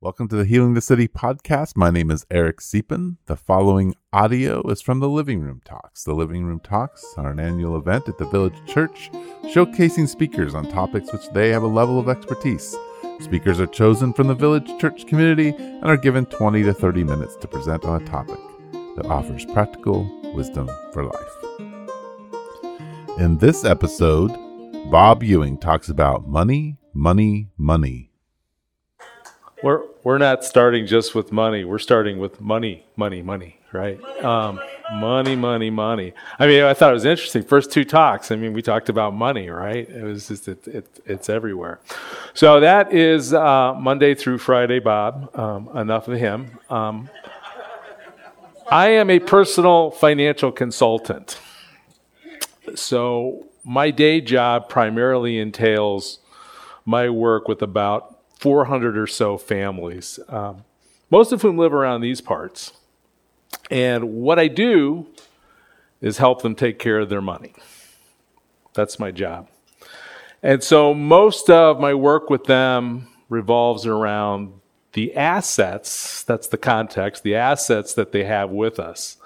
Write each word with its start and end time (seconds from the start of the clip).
Welcome 0.00 0.28
to 0.28 0.36
the 0.36 0.44
Healing 0.44 0.74
the 0.74 0.80
City 0.80 1.08
podcast. 1.08 1.76
My 1.76 1.90
name 1.90 2.12
is 2.12 2.24
Eric 2.30 2.60
Cepin. 2.60 3.16
The 3.26 3.34
following 3.34 3.96
audio 4.12 4.62
is 4.70 4.80
from 4.80 5.00
the 5.00 5.08
Living 5.08 5.40
Room 5.40 5.60
Talks. 5.64 6.04
The 6.04 6.14
Living 6.14 6.44
Room 6.44 6.60
Talks 6.60 7.04
are 7.16 7.32
an 7.32 7.40
annual 7.40 7.76
event 7.76 8.08
at 8.08 8.16
the 8.16 8.26
Village 8.26 8.54
Church 8.64 9.10
showcasing 9.46 10.08
speakers 10.08 10.54
on 10.54 10.70
topics 10.70 11.12
which 11.12 11.28
they 11.30 11.48
have 11.48 11.64
a 11.64 11.66
level 11.66 11.98
of 11.98 12.08
expertise. 12.08 12.76
Speakers 13.18 13.58
are 13.58 13.66
chosen 13.66 14.12
from 14.12 14.28
the 14.28 14.36
Village 14.36 14.70
Church 14.80 15.04
community 15.04 15.48
and 15.48 15.86
are 15.86 15.96
given 15.96 16.26
20 16.26 16.62
to 16.62 16.72
30 16.72 17.02
minutes 17.02 17.34
to 17.34 17.48
present 17.48 17.84
on 17.84 18.00
a 18.00 18.06
topic 18.06 18.38
that 18.94 19.06
offers 19.06 19.46
practical 19.46 20.08
wisdom 20.32 20.70
for 20.92 21.06
life. 21.06 21.58
In 23.18 23.36
this 23.38 23.64
episode, 23.64 24.30
Bob 24.92 25.24
Ewing 25.24 25.58
talks 25.58 25.88
about 25.88 26.28
money, 26.28 26.76
money, 26.94 27.48
money 27.58 28.07
we're 29.62 29.82
we're 30.04 30.18
not 30.18 30.44
starting 30.44 30.86
just 30.86 31.14
with 31.14 31.32
money. 31.32 31.64
We're 31.64 31.78
starting 31.78 32.18
with 32.18 32.40
money, 32.40 32.84
money, 32.96 33.22
money, 33.22 33.58
right? 33.72 34.00
Um, 34.24 34.60
money, 34.94 35.36
money, 35.36 35.70
money. 35.70 36.14
I 36.38 36.46
mean, 36.46 36.62
I 36.62 36.74
thought 36.74 36.90
it 36.90 36.94
was 36.94 37.04
interesting. 37.04 37.42
First 37.42 37.72
two 37.72 37.84
talks. 37.84 38.30
I 38.30 38.36
mean, 38.36 38.52
we 38.52 38.62
talked 38.62 38.88
about 38.88 39.14
money, 39.14 39.48
right? 39.50 39.88
It 39.88 40.04
was 40.04 40.28
just 40.28 40.48
it, 40.48 40.66
it 40.68 41.00
it's 41.04 41.28
everywhere. 41.28 41.80
So 42.34 42.60
that 42.60 42.92
is 42.92 43.34
uh, 43.34 43.74
Monday 43.74 44.14
through 44.14 44.38
Friday, 44.38 44.78
Bob. 44.78 45.36
Um, 45.36 45.76
enough 45.76 46.08
of 46.08 46.18
him. 46.18 46.58
Um, 46.70 47.10
I 48.70 48.88
am 48.90 49.10
a 49.10 49.18
personal 49.18 49.90
financial 49.90 50.52
consultant. 50.52 51.40
So 52.74 53.46
my 53.64 53.90
day 53.90 54.20
job 54.20 54.68
primarily 54.68 55.38
entails 55.38 56.18
my 56.84 57.08
work 57.08 57.48
with 57.48 57.62
about 57.62 58.17
400 58.38 58.96
or 58.96 59.06
so 59.06 59.36
families, 59.36 60.18
um, 60.28 60.64
most 61.10 61.32
of 61.32 61.42
whom 61.42 61.58
live 61.58 61.74
around 61.74 62.00
these 62.00 62.20
parts. 62.20 62.72
And 63.70 64.12
what 64.14 64.38
I 64.38 64.48
do 64.48 65.06
is 66.00 66.18
help 66.18 66.42
them 66.42 66.54
take 66.54 66.78
care 66.78 67.00
of 67.00 67.08
their 67.08 67.20
money. 67.20 67.54
That's 68.74 68.98
my 68.98 69.10
job. 69.10 69.48
And 70.42 70.62
so 70.62 70.94
most 70.94 71.50
of 71.50 71.80
my 71.80 71.94
work 71.94 72.30
with 72.30 72.44
them 72.44 73.08
revolves 73.28 73.86
around 73.86 74.52
the 74.92 75.14
assets, 75.14 76.22
that's 76.22 76.48
the 76.48 76.56
context, 76.56 77.22
the 77.22 77.34
assets 77.34 77.92
that 77.94 78.12
they 78.12 78.24
have 78.24 78.50
with 78.50 78.78
us. 78.78 79.16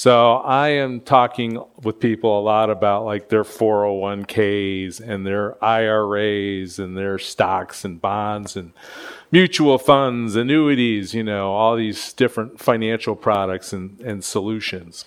So 0.00 0.36
I 0.36 0.68
am 0.68 1.02
talking 1.02 1.62
with 1.82 2.00
people 2.00 2.38
a 2.38 2.40
lot 2.40 2.70
about 2.70 3.04
like 3.04 3.28
their 3.28 3.44
401ks 3.44 4.98
and 4.98 5.26
their 5.26 5.62
IRAs 5.62 6.78
and 6.78 6.96
their 6.96 7.18
stocks 7.18 7.84
and 7.84 8.00
bonds 8.00 8.56
and 8.56 8.72
mutual 9.30 9.76
funds, 9.76 10.36
annuities, 10.36 11.12
you 11.12 11.22
know, 11.22 11.52
all 11.52 11.76
these 11.76 12.14
different 12.14 12.58
financial 12.58 13.14
products 13.14 13.74
and, 13.74 14.00
and 14.00 14.24
solutions. 14.24 15.04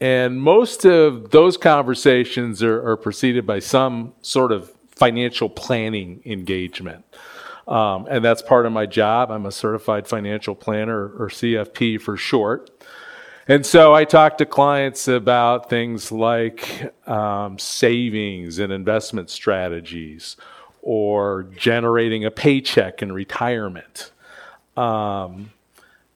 And 0.00 0.42
most 0.42 0.84
of 0.84 1.30
those 1.30 1.56
conversations 1.56 2.64
are, 2.64 2.84
are 2.84 2.96
preceded 2.96 3.46
by 3.46 3.60
some 3.60 4.12
sort 4.22 4.50
of 4.50 4.72
financial 4.90 5.48
planning 5.48 6.20
engagement. 6.26 7.04
Um, 7.68 8.08
and 8.10 8.24
that's 8.24 8.42
part 8.42 8.66
of 8.66 8.72
my 8.72 8.86
job. 8.86 9.30
I'm 9.30 9.46
a 9.46 9.52
certified 9.52 10.08
financial 10.08 10.56
planner, 10.56 11.12
or 11.16 11.28
CFP 11.28 12.00
for 12.00 12.16
short. 12.16 12.70
And 13.50 13.66
so 13.66 13.92
I 13.92 14.04
talk 14.04 14.38
to 14.38 14.46
clients 14.46 15.08
about 15.08 15.68
things 15.68 16.12
like 16.12 16.94
um, 17.08 17.58
savings 17.58 18.60
and 18.60 18.72
investment 18.72 19.28
strategies 19.28 20.36
or 20.82 21.48
generating 21.56 22.24
a 22.24 22.30
paycheck 22.30 23.02
in 23.02 23.10
retirement, 23.10 24.12
um, 24.76 25.50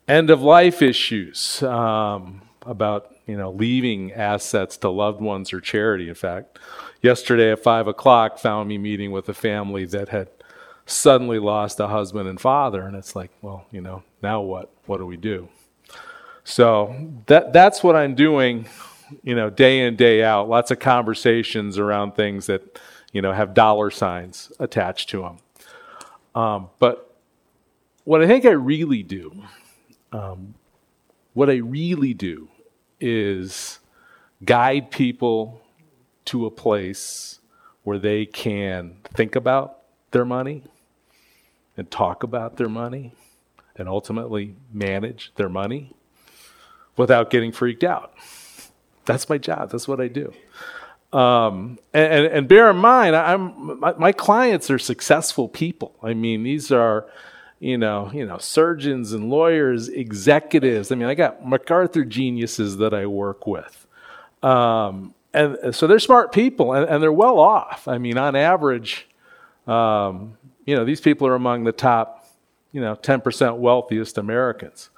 end 0.06 0.30
of 0.30 0.42
life 0.42 0.80
issues 0.80 1.60
um, 1.64 2.40
about 2.66 3.12
you 3.26 3.36
know 3.36 3.50
leaving 3.50 4.12
assets 4.12 4.76
to 4.76 4.88
loved 4.88 5.20
ones 5.20 5.52
or 5.52 5.60
charity. 5.60 6.08
In 6.08 6.14
fact, 6.14 6.60
yesterday 7.02 7.50
at 7.50 7.64
five 7.64 7.88
o'clock 7.88 8.38
found 8.38 8.68
me 8.68 8.78
meeting 8.78 9.10
with 9.10 9.28
a 9.28 9.34
family 9.34 9.86
that 9.86 10.10
had 10.10 10.28
suddenly 10.86 11.40
lost 11.40 11.80
a 11.80 11.88
husband 11.88 12.28
and 12.28 12.40
father, 12.40 12.82
and 12.82 12.94
it's 12.94 13.16
like, 13.16 13.32
well, 13.42 13.66
you 13.72 13.80
know, 13.80 14.04
now 14.22 14.40
what? 14.40 14.70
What 14.86 14.98
do 14.98 15.06
we 15.06 15.16
do? 15.16 15.48
So 16.44 16.94
that 17.26 17.54
that's 17.54 17.82
what 17.82 17.96
I'm 17.96 18.14
doing, 18.14 18.66
you 19.22 19.34
know, 19.34 19.48
day 19.48 19.80
in 19.80 19.96
day 19.96 20.22
out. 20.22 20.48
Lots 20.48 20.70
of 20.70 20.78
conversations 20.78 21.78
around 21.78 22.14
things 22.14 22.46
that 22.46 22.78
you 23.12 23.22
know 23.22 23.32
have 23.32 23.54
dollar 23.54 23.90
signs 23.90 24.52
attached 24.60 25.08
to 25.10 25.22
them. 25.22 25.38
Um, 26.34 26.68
but 26.78 27.16
what 28.04 28.22
I 28.22 28.26
think 28.26 28.44
I 28.44 28.50
really 28.50 29.02
do, 29.02 29.32
um, 30.12 30.54
what 31.32 31.48
I 31.48 31.56
really 31.56 32.12
do, 32.12 32.48
is 33.00 33.78
guide 34.44 34.90
people 34.90 35.62
to 36.26 36.44
a 36.44 36.50
place 36.50 37.40
where 37.84 37.98
they 37.98 38.26
can 38.26 38.96
think 39.14 39.34
about 39.34 39.78
their 40.10 40.24
money 40.24 40.62
and 41.76 41.90
talk 41.90 42.22
about 42.22 42.56
their 42.56 42.68
money 42.68 43.12
and 43.76 43.88
ultimately 43.88 44.56
manage 44.72 45.32
their 45.36 45.48
money 45.48 45.94
without 46.96 47.30
getting 47.30 47.52
freaked 47.52 47.84
out. 47.84 48.14
That's 49.04 49.28
my 49.28 49.38
job. 49.38 49.70
That's 49.70 49.86
what 49.86 50.00
I 50.00 50.08
do. 50.08 50.32
Um, 51.14 51.78
and, 51.92 52.26
and, 52.26 52.48
bear 52.48 52.68
in 52.70 52.76
mind, 52.76 53.14
I'm 53.14 53.78
my, 53.78 53.92
my, 53.92 54.10
clients 54.10 54.68
are 54.68 54.80
successful 54.80 55.48
people. 55.48 55.94
I 56.02 56.12
mean, 56.12 56.42
these 56.42 56.72
are, 56.72 57.06
you 57.60 57.78
know, 57.78 58.10
you 58.12 58.26
know, 58.26 58.38
surgeons 58.38 59.12
and 59.12 59.30
lawyers, 59.30 59.88
executives. 59.88 60.90
I 60.90 60.96
mean, 60.96 61.08
I 61.08 61.14
got 61.14 61.46
MacArthur 61.46 62.04
geniuses 62.04 62.78
that 62.78 62.92
I 62.92 63.06
work 63.06 63.46
with, 63.46 63.86
um, 64.42 65.14
and 65.32 65.72
so 65.72 65.86
they're 65.86 66.00
smart 66.00 66.32
people 66.32 66.72
and, 66.72 66.84
and, 66.90 67.00
they're 67.00 67.12
well 67.12 67.38
off. 67.38 67.86
I 67.86 67.98
mean, 67.98 68.18
on 68.18 68.34
average, 68.34 69.06
um, 69.68 70.36
you 70.66 70.74
know, 70.74 70.84
these 70.84 71.00
people 71.00 71.28
are 71.28 71.36
among 71.36 71.62
the 71.62 71.70
top, 71.70 72.26
you 72.72 72.80
know, 72.80 72.96
ten 72.96 73.20
percent 73.20 73.58
wealthiest 73.58 74.18
Americans. 74.18 74.90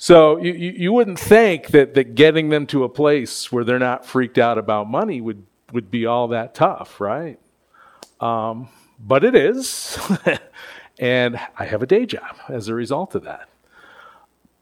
So 0.00 0.38
you, 0.38 0.52
you 0.52 0.92
wouldn't 0.92 1.18
think 1.18 1.68
that, 1.68 1.94
that 1.94 2.14
getting 2.14 2.50
them 2.50 2.68
to 2.68 2.84
a 2.84 2.88
place 2.88 3.50
where 3.50 3.64
they're 3.64 3.80
not 3.80 4.06
freaked 4.06 4.38
out 4.38 4.56
about 4.56 4.88
money 4.88 5.20
would, 5.20 5.44
would 5.72 5.90
be 5.90 6.06
all 6.06 6.28
that 6.28 6.54
tough, 6.54 7.00
right? 7.00 7.38
Um, 8.20 8.68
but 9.00 9.24
it 9.24 9.34
is. 9.34 9.98
and 11.00 11.38
I 11.58 11.64
have 11.64 11.82
a 11.82 11.86
day 11.86 12.06
job 12.06 12.36
as 12.48 12.68
a 12.68 12.74
result 12.74 13.16
of 13.16 13.24
that. 13.24 13.48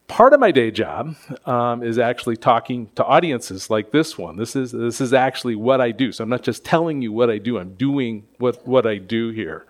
Part 0.09 0.33
of 0.33 0.41
my 0.41 0.53
day 0.53 0.71
job 0.71 1.17
um, 1.45 1.83
is 1.83 1.99
actually 1.99 2.39
talking 2.39 2.89
to 2.95 3.05
audiences 3.05 3.69
like 3.69 3.91
this 3.91 4.17
one. 4.17 4.37
This 4.37 4.57
is, 4.57 4.73
this 4.73 5.03
is 5.03 5.13
actually 5.13 5.57
what 5.57 5.83
I 5.83 5.91
do. 5.91 6.13
So 6.13 6.25
I'm 6.25 6.31
not 6.31 6.45
just 6.45 6.65
telling 6.65 7.03
you 7.03 7.13
what 7.13 7.29
I 7.29 7.37
do, 7.37 7.59
I'm 7.59 7.75
doing 7.75 8.27
what, 8.39 8.67
what 8.67 8.87
I 8.87 8.97
do 8.97 9.31
here. 9.31 9.67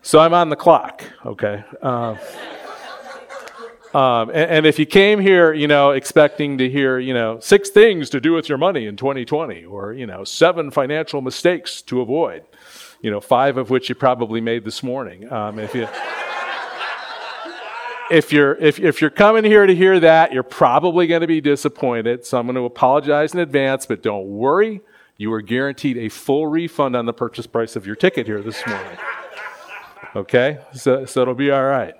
So 0.00 0.18
I'm 0.18 0.32
on 0.32 0.48
the 0.48 0.56
clock, 0.56 1.04
okay? 1.26 1.62
Uh, 1.82 2.16
um, 3.94 4.30
and, 4.30 4.50
and, 4.50 4.66
if 4.66 4.78
you 4.78 4.86
came 4.86 5.20
here, 5.20 5.52
you 5.52 5.68
know, 5.68 5.90
expecting 5.90 6.58
to 6.58 6.68
hear, 6.68 6.98
you 6.98 7.14
know, 7.14 7.38
six 7.40 7.70
things 7.70 8.10
to 8.10 8.20
do 8.20 8.32
with 8.32 8.48
your 8.48 8.58
money 8.58 8.86
in 8.86 8.96
2020, 8.96 9.64
or 9.64 9.92
you 9.92 10.06
know, 10.06 10.24
seven 10.24 10.70
financial 10.70 11.20
mistakes 11.20 11.80
to 11.82 12.00
avoid, 12.00 12.42
you 13.00 13.10
know, 13.10 13.20
five 13.20 13.56
of 13.56 13.70
which 13.70 13.88
you 13.88 13.94
probably 13.94 14.40
made 14.40 14.64
this 14.64 14.82
morning. 14.82 15.30
Um, 15.32 15.58
if 15.58 15.74
you 15.74 15.86
if 18.10 18.32
you're 18.32 18.54
if, 18.56 18.80
if 18.80 19.00
you're 19.00 19.10
coming 19.10 19.44
here 19.44 19.66
to 19.66 19.74
hear 19.74 20.00
that, 20.00 20.32
you're 20.32 20.42
probably 20.42 21.06
going 21.06 21.20
to 21.20 21.26
be 21.26 21.40
disappointed. 21.40 22.26
So 22.26 22.38
I'm 22.38 22.46
going 22.46 22.56
to 22.56 22.64
apologize 22.64 23.32
in 23.32 23.40
advance, 23.40 23.86
but 23.86 24.02
don't 24.02 24.26
worry, 24.26 24.80
you 25.16 25.32
are 25.32 25.40
guaranteed 25.40 25.98
a 25.98 26.08
full 26.08 26.46
refund 26.46 26.96
on 26.96 27.06
the 27.06 27.12
purchase 27.12 27.46
price 27.46 27.76
of 27.76 27.86
your 27.86 27.96
ticket 27.96 28.26
here 28.26 28.42
this 28.42 28.66
morning. 28.66 28.98
Okay, 30.16 30.58
so 30.72 31.04
so 31.06 31.22
it'll 31.22 31.34
be 31.34 31.50
all 31.50 31.64
right. 31.64 31.94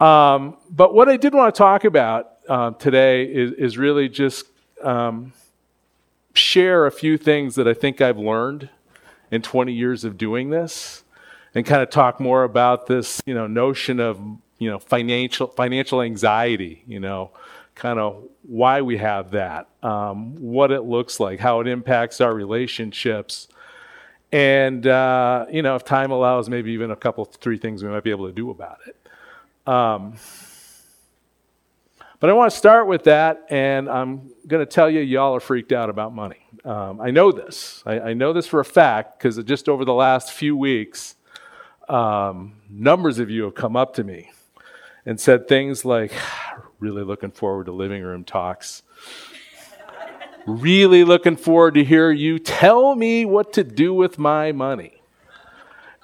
Um, 0.00 0.56
but 0.70 0.94
what 0.94 1.08
I 1.08 1.16
did 1.16 1.34
want 1.34 1.54
to 1.54 1.58
talk 1.58 1.84
about 1.84 2.32
uh, 2.48 2.70
today 2.72 3.24
is, 3.24 3.52
is, 3.52 3.78
really 3.78 4.08
just 4.08 4.46
um, 4.82 5.32
share 6.34 6.86
a 6.86 6.92
few 6.92 7.18
things 7.18 7.56
that 7.56 7.66
I 7.66 7.74
think 7.74 8.00
I've 8.00 8.18
learned 8.18 8.70
in 9.30 9.42
20 9.42 9.72
years 9.72 10.04
of 10.04 10.16
doing 10.16 10.50
this, 10.50 11.02
and 11.54 11.66
kind 11.66 11.82
of 11.82 11.90
talk 11.90 12.20
more 12.20 12.44
about 12.44 12.86
this, 12.86 13.20
you 13.26 13.34
know, 13.34 13.46
notion 13.46 13.98
of 13.98 14.20
you 14.58 14.70
know 14.70 14.78
financial 14.78 15.48
financial 15.48 16.00
anxiety. 16.00 16.84
You 16.86 17.00
know, 17.00 17.32
kind 17.78 17.98
of 17.98 18.22
why 18.42 18.82
we 18.82 18.98
have 18.98 19.30
that, 19.30 19.68
um, 19.82 20.36
what 20.36 20.70
it 20.70 20.82
looks 20.82 21.20
like, 21.20 21.40
how 21.40 21.60
it 21.60 21.66
impacts 21.66 22.20
our 22.20 22.34
relationships. 22.34 23.48
And, 24.30 24.86
uh, 24.86 25.46
you 25.50 25.62
know, 25.62 25.74
if 25.76 25.84
time 25.84 26.10
allows, 26.10 26.50
maybe 26.50 26.72
even 26.72 26.90
a 26.90 26.96
couple, 26.96 27.24
three 27.24 27.56
things 27.56 27.82
we 27.82 27.88
might 27.88 28.04
be 28.04 28.10
able 28.10 28.26
to 28.26 28.32
do 28.32 28.50
about 28.50 28.78
it. 28.86 28.96
Um, 29.68 30.14
but 32.20 32.30
I 32.30 32.32
want 32.32 32.50
to 32.50 32.56
start 32.56 32.86
with 32.86 33.04
that, 33.04 33.44
and 33.50 33.86
I'm 33.86 34.30
going 34.46 34.64
to 34.64 34.66
tell 34.66 34.88
you, 34.88 35.00
y'all 35.00 35.36
are 35.36 35.40
freaked 35.40 35.72
out 35.72 35.90
about 35.90 36.14
money. 36.14 36.38
Um, 36.64 37.02
I 37.02 37.10
know 37.10 37.32
this. 37.32 37.82
I, 37.84 38.00
I, 38.00 38.14
know 38.14 38.32
this 38.32 38.46
for 38.46 38.60
a 38.60 38.64
fact 38.64 39.18
because 39.18 39.36
just 39.44 39.68
over 39.68 39.84
the 39.84 39.92
last 39.92 40.32
few 40.32 40.56
weeks, 40.56 41.16
um, 41.86 42.54
numbers 42.70 43.18
of 43.18 43.28
you 43.28 43.42
have 43.44 43.54
come 43.54 43.76
up 43.76 43.92
to 43.96 44.04
me 44.04 44.30
and 45.04 45.20
said 45.20 45.46
things 45.48 45.84
like, 45.84 46.12
really 46.78 47.04
looking 47.04 47.30
forward 47.30 47.66
to 47.66 47.72
living 47.72 48.02
room 48.02 48.24
talks. 48.24 48.82
really 50.46 51.04
looking 51.04 51.36
forward 51.36 51.74
to 51.74 51.84
hear 51.84 52.10
you 52.10 52.38
tell 52.38 52.94
me 52.94 53.26
what 53.26 53.52
to 53.52 53.62
do 53.62 53.92
with 53.92 54.18
my 54.18 54.50
money. 54.50 54.97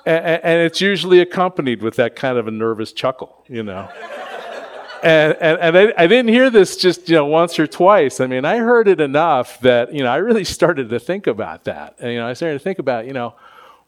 And, 0.06 0.45
and 0.45 0.61
it's 0.61 0.81
usually 0.81 1.21
accompanied 1.21 1.83
with 1.83 1.97
that 1.97 2.17
kind 2.17 2.39
of 2.39 2.47
a 2.47 2.51
nervous 2.51 2.93
chuckle, 2.93 3.45
you 3.49 3.62
know. 3.62 3.89
and, 5.03 5.37
and, 5.41 5.59
and 5.59 5.79
I, 5.79 5.93
I, 5.97 6.06
didn't 6.06 6.29
hear 6.29 6.51
this 6.51 6.77
just 6.77 7.09
you 7.09 7.17
know 7.17 7.27
once 7.27 7.59
or 7.59 7.67
twice. 7.67 8.21
I 8.21 8.27
mean, 8.27 8.45
I 8.45 8.59
heard 8.59 8.89
it 8.89 9.01
enough 9.01 9.61
that 9.61 9.93
you 9.95 10.03
know 10.03 10.11
I 10.11 10.17
really 10.17 10.45
started 10.59 10.91
to 10.91 10.99
think 10.99 11.27
about 11.27 11.65
that. 11.65 11.97
And 11.99 12.12
you 12.12 12.19
know, 12.19 12.27
I 12.27 12.33
started 12.33 12.59
to 12.59 12.65
think 12.65 12.79
about 12.79 13.06
you 13.06 13.12
know 13.12 13.35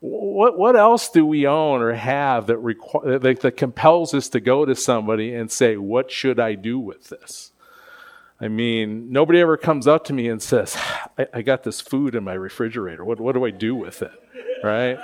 what 0.01 0.59
what 0.59 0.77
else 0.77 1.09
do 1.09 1.25
we 1.25 1.47
own 1.47 1.83
or 1.83 1.93
have 1.93 2.47
that 2.49 2.59
requ- 2.59 3.23
that, 3.23 3.41
that 3.41 3.57
compels 3.57 4.15
us 4.15 4.29
to 4.31 4.41
go 4.41 4.65
to 4.65 4.75
somebody 4.75 5.35
and 5.35 5.51
say, 5.51 5.77
"What 5.77 6.11
should 6.11 6.39
I 6.39 6.55
do 6.55 6.79
with 6.79 7.09
this?" 7.09 7.53
I 8.39 8.49
mean, 8.49 9.11
nobody 9.11 9.41
ever 9.41 9.57
comes 9.57 9.87
up 9.87 10.05
to 10.05 10.13
me 10.13 10.29
and 10.29 10.43
says, 10.43 10.77
I, 11.17 11.27
I, 11.33 11.41
got 11.43 11.63
this 11.63 11.81
food 11.81 12.15
in 12.15 12.23
my 12.23 12.35
refrigerator. 12.35 13.03
What, 13.03 13.19
what 13.19 13.33
do 13.33 13.47
I 13.47 13.51
do 13.51 13.75
with 13.75 14.03
it? 14.03 14.13
Right? 14.63 14.99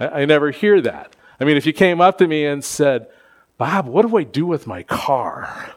I, 0.00 0.22
I, 0.22 0.24
never 0.24 0.50
hear 0.50 0.80
that. 0.80 1.14
I 1.38 1.44
mean, 1.44 1.56
if 1.56 1.66
you 1.66 1.72
came 1.72 2.00
up 2.00 2.18
to 2.18 2.26
me 2.26 2.44
and 2.44 2.64
said, 2.64 3.06
Bob, 3.58 3.86
what 3.86 4.06
do 4.08 4.16
I 4.16 4.24
do 4.24 4.46
with 4.46 4.66
my 4.66 4.82
car? 4.82 5.74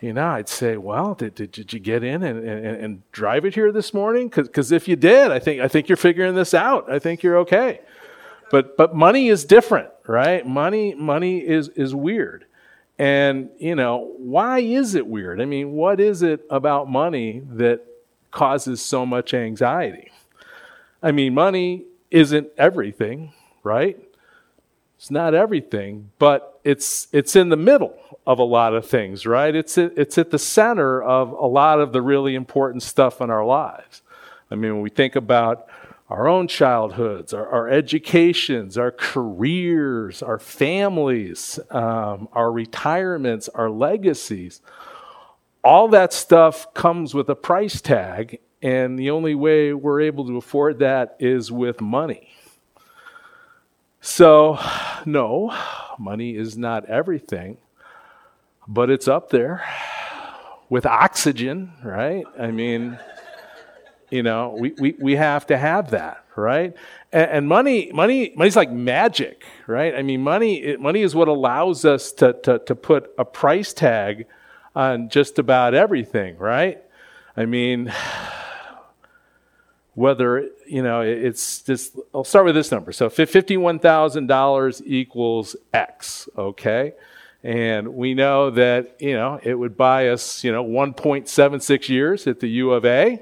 You 0.00 0.12
know, 0.12 0.28
I'd 0.28 0.48
say, 0.48 0.76
well, 0.76 1.14
did, 1.14 1.34
did, 1.34 1.50
did 1.50 1.72
you 1.72 1.80
get 1.80 2.04
in 2.04 2.22
and, 2.22 2.38
and, 2.38 2.66
and 2.66 3.12
drive 3.12 3.44
it 3.44 3.54
here 3.54 3.72
this 3.72 3.92
morning? 3.92 4.28
Because 4.28 4.70
if 4.70 4.86
you 4.86 4.94
did, 4.94 5.32
I 5.32 5.40
think, 5.40 5.60
I 5.60 5.66
think 5.66 5.88
you're 5.88 5.96
figuring 5.96 6.36
this 6.36 6.54
out. 6.54 6.90
I 6.90 7.00
think 7.00 7.22
you're 7.22 7.38
okay. 7.38 7.80
But, 8.50 8.76
but 8.76 8.94
money 8.94 9.28
is 9.28 9.44
different, 9.44 9.90
right? 10.06 10.46
Money, 10.46 10.94
money 10.94 11.38
is, 11.38 11.68
is 11.70 11.94
weird. 11.94 12.46
And, 12.98 13.50
you 13.58 13.74
know, 13.74 14.14
why 14.18 14.60
is 14.60 14.94
it 14.94 15.06
weird? 15.06 15.40
I 15.40 15.44
mean, 15.44 15.72
what 15.72 16.00
is 16.00 16.22
it 16.22 16.44
about 16.50 16.88
money 16.88 17.42
that 17.50 17.84
causes 18.30 18.80
so 18.80 19.04
much 19.04 19.34
anxiety? 19.34 20.10
I 21.02 21.12
mean, 21.12 21.34
money 21.34 21.84
isn't 22.10 22.48
everything, 22.56 23.32
right? 23.62 23.98
It's 24.96 25.10
not 25.10 25.34
everything, 25.34 26.10
but 26.18 26.60
it's 26.64 27.06
it's 27.12 27.36
in 27.36 27.50
the 27.50 27.56
middle 27.56 27.94
of 28.26 28.38
a 28.38 28.44
lot 28.44 28.74
of 28.74 28.84
things, 28.84 29.26
right? 29.26 29.54
It's 29.54 29.78
it's 29.78 30.18
at 30.18 30.30
the 30.30 30.38
center 30.38 31.00
of 31.02 31.30
a 31.30 31.46
lot 31.46 31.80
of 31.80 31.92
the 31.92 32.02
really 32.02 32.34
important 32.34 32.82
stuff 32.82 33.20
in 33.20 33.30
our 33.30 33.44
lives. 33.44 34.02
I 34.50 34.54
mean, 34.54 34.74
when 34.74 34.82
we 34.82 34.90
think 34.90 35.14
about 35.14 35.68
our 36.10 36.26
own 36.26 36.48
childhoods, 36.48 37.34
our, 37.34 37.46
our 37.48 37.68
educations, 37.68 38.78
our 38.78 38.90
careers, 38.90 40.22
our 40.22 40.38
families, 40.38 41.60
um, 41.70 42.28
our 42.32 42.50
retirements, 42.50 43.48
our 43.50 43.70
legacies, 43.70 44.62
all 45.62 45.88
that 45.88 46.12
stuff 46.12 46.72
comes 46.72 47.14
with 47.14 47.28
a 47.28 47.34
price 47.34 47.80
tag, 47.80 48.40
and 48.62 48.98
the 48.98 49.10
only 49.10 49.34
way 49.34 49.72
we're 49.74 50.00
able 50.00 50.26
to 50.26 50.36
afford 50.38 50.78
that 50.78 51.16
is 51.20 51.52
with 51.52 51.80
money. 51.80 52.27
So, 54.08 54.58
no, 55.06 55.54
money 55.98 56.34
is 56.34 56.56
not 56.56 56.86
everything, 56.86 57.58
but 58.66 58.90
it's 58.90 59.06
up 59.06 59.30
there 59.30 59.62
with 60.70 60.86
oxygen, 60.86 61.72
right? 61.84 62.24
I 62.38 62.50
mean, 62.50 62.98
you 64.10 64.22
know, 64.22 64.56
we, 64.58 64.72
we, 64.78 64.96
we 64.98 65.16
have 65.16 65.46
to 65.48 65.58
have 65.58 65.90
that, 65.90 66.24
right? 66.36 66.74
And, 67.12 67.30
and 67.30 67.48
money, 67.48 67.92
money, 67.92 68.32
money's 68.34 68.56
like 68.56 68.72
magic, 68.72 69.44
right? 69.66 69.94
I 69.94 70.02
mean, 70.02 70.22
money, 70.22 70.76
money 70.78 71.02
is 71.02 71.14
what 71.14 71.28
allows 71.28 71.84
us 71.84 72.10
to, 72.12 72.32
to, 72.44 72.60
to 72.60 72.74
put 72.74 73.12
a 73.18 73.24
price 73.26 73.74
tag 73.74 74.26
on 74.74 75.10
just 75.10 75.38
about 75.38 75.74
everything, 75.74 76.38
right? 76.38 76.82
I 77.36 77.44
mean, 77.44 77.92
whether 79.98 80.48
you 80.64 80.80
know 80.80 81.00
it's 81.00 81.62
just 81.62 81.96
i'll 82.14 82.22
start 82.22 82.44
with 82.44 82.54
this 82.54 82.70
number. 82.70 82.92
So 82.92 83.08
$51000 83.08 84.82
equals 84.86 85.56
x 85.74 86.28
okay? 86.38 86.92
And 87.42 87.94
we 87.94 88.14
know 88.14 88.50
that 88.50 88.94
you 89.00 89.14
know 89.14 89.40
it 89.42 89.54
would 89.54 89.76
buy 89.76 90.08
us 90.08 90.44
you 90.44 90.52
know 90.52 90.64
1.76 90.64 91.88
years 91.88 92.28
at 92.28 92.38
the 92.38 92.48
u 92.48 92.70
of 92.72 92.84
a 92.84 93.20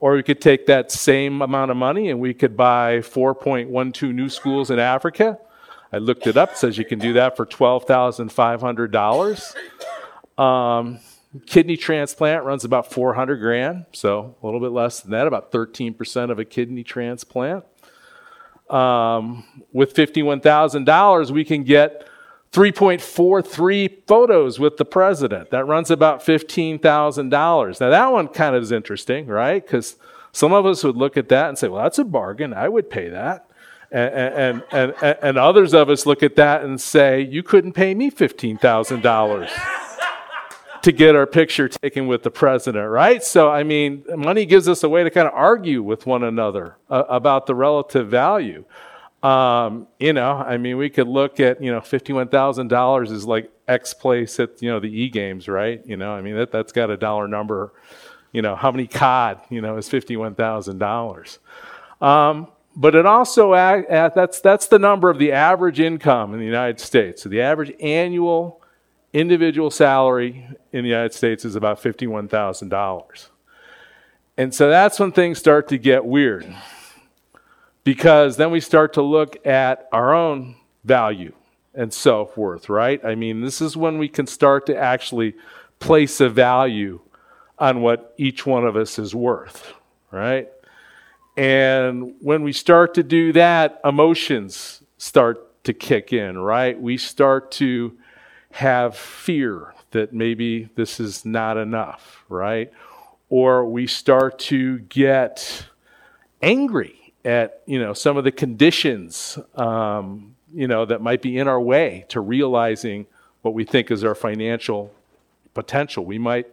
or 0.00 0.14
we 0.14 0.24
could 0.24 0.40
take 0.40 0.66
that 0.66 0.90
same 0.90 1.42
amount 1.42 1.70
of 1.70 1.76
money 1.76 2.10
and 2.10 2.18
we 2.18 2.34
could 2.34 2.56
buy 2.56 2.98
4.12 2.98 4.14
new 4.14 4.28
schools 4.28 4.70
in 4.70 4.80
africa. 4.80 5.38
I 5.92 5.98
looked 5.98 6.26
it 6.26 6.36
up. 6.36 6.52
It 6.52 6.58
says 6.58 6.76
you 6.76 6.84
can 6.84 6.98
do 6.98 7.12
that 7.14 7.36
for 7.36 7.46
$12500 7.46 9.54
um, 10.38 11.00
Kidney 11.46 11.76
transplant 11.76 12.44
runs 12.44 12.64
about 12.64 12.90
400 12.90 13.36
grand, 13.36 13.84
so 13.92 14.34
a 14.42 14.46
little 14.46 14.60
bit 14.60 14.72
less 14.72 15.00
than 15.00 15.10
that, 15.10 15.26
about 15.26 15.52
13% 15.52 16.30
of 16.30 16.38
a 16.38 16.44
kidney 16.44 16.82
transplant. 16.82 17.64
Um, 18.70 19.44
with 19.72 19.94
$51,000, 19.94 21.30
we 21.30 21.44
can 21.44 21.64
get 21.64 22.08
3.43 22.52 24.06
photos 24.06 24.58
with 24.58 24.78
the 24.78 24.84
president. 24.86 25.50
That 25.50 25.66
runs 25.66 25.90
about 25.90 26.20
$15,000. 26.24 27.80
Now, 27.80 27.90
that 27.90 28.12
one 28.12 28.28
kind 28.28 28.56
of 28.56 28.62
is 28.62 28.72
interesting, 28.72 29.26
right? 29.26 29.62
Because 29.62 29.96
some 30.32 30.54
of 30.54 30.64
us 30.64 30.82
would 30.82 30.96
look 30.96 31.18
at 31.18 31.28
that 31.28 31.50
and 31.50 31.58
say, 31.58 31.68
well, 31.68 31.82
that's 31.82 31.98
a 31.98 32.04
bargain. 32.04 32.54
I 32.54 32.70
would 32.70 32.88
pay 32.88 33.10
that. 33.10 33.50
And, 33.90 34.14
and, 34.14 34.62
and, 34.70 35.18
and 35.22 35.38
others 35.38 35.74
of 35.74 35.90
us 35.90 36.06
look 36.06 36.22
at 36.22 36.36
that 36.36 36.62
and 36.62 36.80
say, 36.80 37.20
you 37.20 37.42
couldn't 37.42 37.72
pay 37.72 37.94
me 37.94 38.10
$15,000 38.10 39.87
to 40.82 40.92
get 40.92 41.16
our 41.16 41.26
picture 41.26 41.68
taken 41.68 42.06
with 42.06 42.22
the 42.22 42.30
president, 42.30 42.88
right? 42.88 43.22
So, 43.22 43.50
I 43.50 43.62
mean, 43.62 44.04
money 44.16 44.46
gives 44.46 44.68
us 44.68 44.82
a 44.82 44.88
way 44.88 45.04
to 45.04 45.10
kind 45.10 45.26
of 45.26 45.34
argue 45.34 45.82
with 45.82 46.06
one 46.06 46.24
another 46.24 46.76
uh, 46.88 47.04
about 47.08 47.46
the 47.46 47.54
relative 47.54 48.08
value. 48.08 48.64
Um, 49.22 49.88
you 49.98 50.12
know, 50.12 50.32
I 50.32 50.58
mean, 50.58 50.76
we 50.76 50.90
could 50.90 51.08
look 51.08 51.40
at, 51.40 51.60
you 51.60 51.72
know, 51.72 51.80
$51,000 51.80 53.10
is 53.10 53.26
like 53.26 53.50
X 53.66 53.92
place 53.92 54.38
at, 54.38 54.62
you 54.62 54.70
know, 54.70 54.78
the 54.78 54.88
E 54.88 55.08
games, 55.08 55.48
right? 55.48 55.84
You 55.84 55.96
know, 55.96 56.12
I 56.12 56.20
mean, 56.20 56.36
that, 56.36 56.52
that's 56.52 56.72
got 56.72 56.90
a 56.90 56.96
dollar 56.96 57.26
number. 57.26 57.72
You 58.32 58.42
know, 58.42 58.54
how 58.54 58.70
many 58.70 58.86
COD, 58.86 59.40
you 59.50 59.60
know, 59.60 59.76
is 59.76 59.88
$51,000. 59.88 61.38
Um, 62.00 62.48
but 62.76 62.94
it 62.94 63.06
also, 63.06 63.52
that's, 63.54 64.40
that's 64.40 64.68
the 64.68 64.78
number 64.78 65.10
of 65.10 65.18
the 65.18 65.32
average 65.32 65.80
income 65.80 66.32
in 66.32 66.38
the 66.38 66.46
United 66.46 66.78
States. 66.78 67.22
So 67.22 67.28
the 67.28 67.40
average 67.40 67.72
annual 67.80 68.57
individual 69.12 69.70
salary 69.70 70.46
in 70.72 70.82
the 70.82 70.90
United 70.90 71.14
States 71.14 71.44
is 71.44 71.56
about 71.56 71.82
$51,000. 71.82 73.28
And 74.36 74.54
so 74.54 74.68
that's 74.68 75.00
when 75.00 75.12
things 75.12 75.38
start 75.38 75.68
to 75.68 75.78
get 75.78 76.04
weird 76.04 76.46
because 77.84 78.36
then 78.36 78.50
we 78.50 78.60
start 78.60 78.92
to 78.92 79.02
look 79.02 79.44
at 79.46 79.88
our 79.92 80.14
own 80.14 80.56
value 80.84 81.32
and 81.74 81.92
self 81.92 82.36
worth, 82.36 82.68
right? 82.68 83.04
I 83.04 83.14
mean, 83.14 83.40
this 83.40 83.60
is 83.60 83.76
when 83.76 83.98
we 83.98 84.08
can 84.08 84.26
start 84.26 84.66
to 84.66 84.76
actually 84.76 85.34
place 85.78 86.20
a 86.20 86.28
value 86.28 87.00
on 87.58 87.80
what 87.80 88.14
each 88.18 88.46
one 88.46 88.66
of 88.66 88.76
us 88.76 88.98
is 88.98 89.14
worth, 89.14 89.72
right? 90.10 90.48
And 91.36 92.14
when 92.20 92.42
we 92.42 92.52
start 92.52 92.94
to 92.94 93.02
do 93.02 93.32
that, 93.32 93.80
emotions 93.84 94.82
start 94.98 95.64
to 95.64 95.72
kick 95.72 96.12
in, 96.12 96.36
right? 96.38 96.80
We 96.80 96.96
start 96.96 97.50
to 97.52 97.96
have 98.52 98.96
fear 98.96 99.74
that 99.90 100.12
maybe 100.12 100.68
this 100.74 101.00
is 101.00 101.24
not 101.24 101.56
enough, 101.56 102.24
right? 102.28 102.70
Or 103.28 103.64
we 103.66 103.86
start 103.86 104.38
to 104.40 104.78
get 104.80 105.66
angry 106.42 107.12
at 107.24 107.62
you 107.66 107.78
know 107.78 107.92
some 107.92 108.16
of 108.16 108.24
the 108.24 108.30
conditions 108.30 109.38
um, 109.56 110.36
you 110.54 110.68
know 110.68 110.84
that 110.84 111.02
might 111.02 111.20
be 111.20 111.36
in 111.36 111.48
our 111.48 111.60
way 111.60 112.04
to 112.08 112.20
realizing 112.20 113.06
what 113.42 113.54
we 113.54 113.64
think 113.64 113.90
is 113.90 114.04
our 114.04 114.14
financial 114.14 114.92
potential. 115.54 116.04
We 116.04 116.18
might 116.18 116.46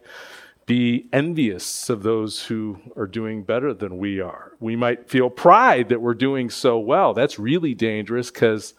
be 0.65 1.05
envious 1.13 1.89
of 1.89 2.01
those 2.01 2.45
who 2.45 2.79
are 2.95 3.05
doing 3.05 3.43
better 3.43 3.73
than 3.73 3.97
we 3.97 4.19
are. 4.19 4.53
We 4.59 4.75
might 4.75 5.09
feel 5.09 5.29
pride 5.29 5.89
that 5.89 6.01
we're 6.01 6.15
doing 6.15 6.49
so 6.49 6.79
well. 6.79 7.13
That's 7.13 7.37
really 7.37 7.75
dangerous 7.75 8.31
because 8.31 8.73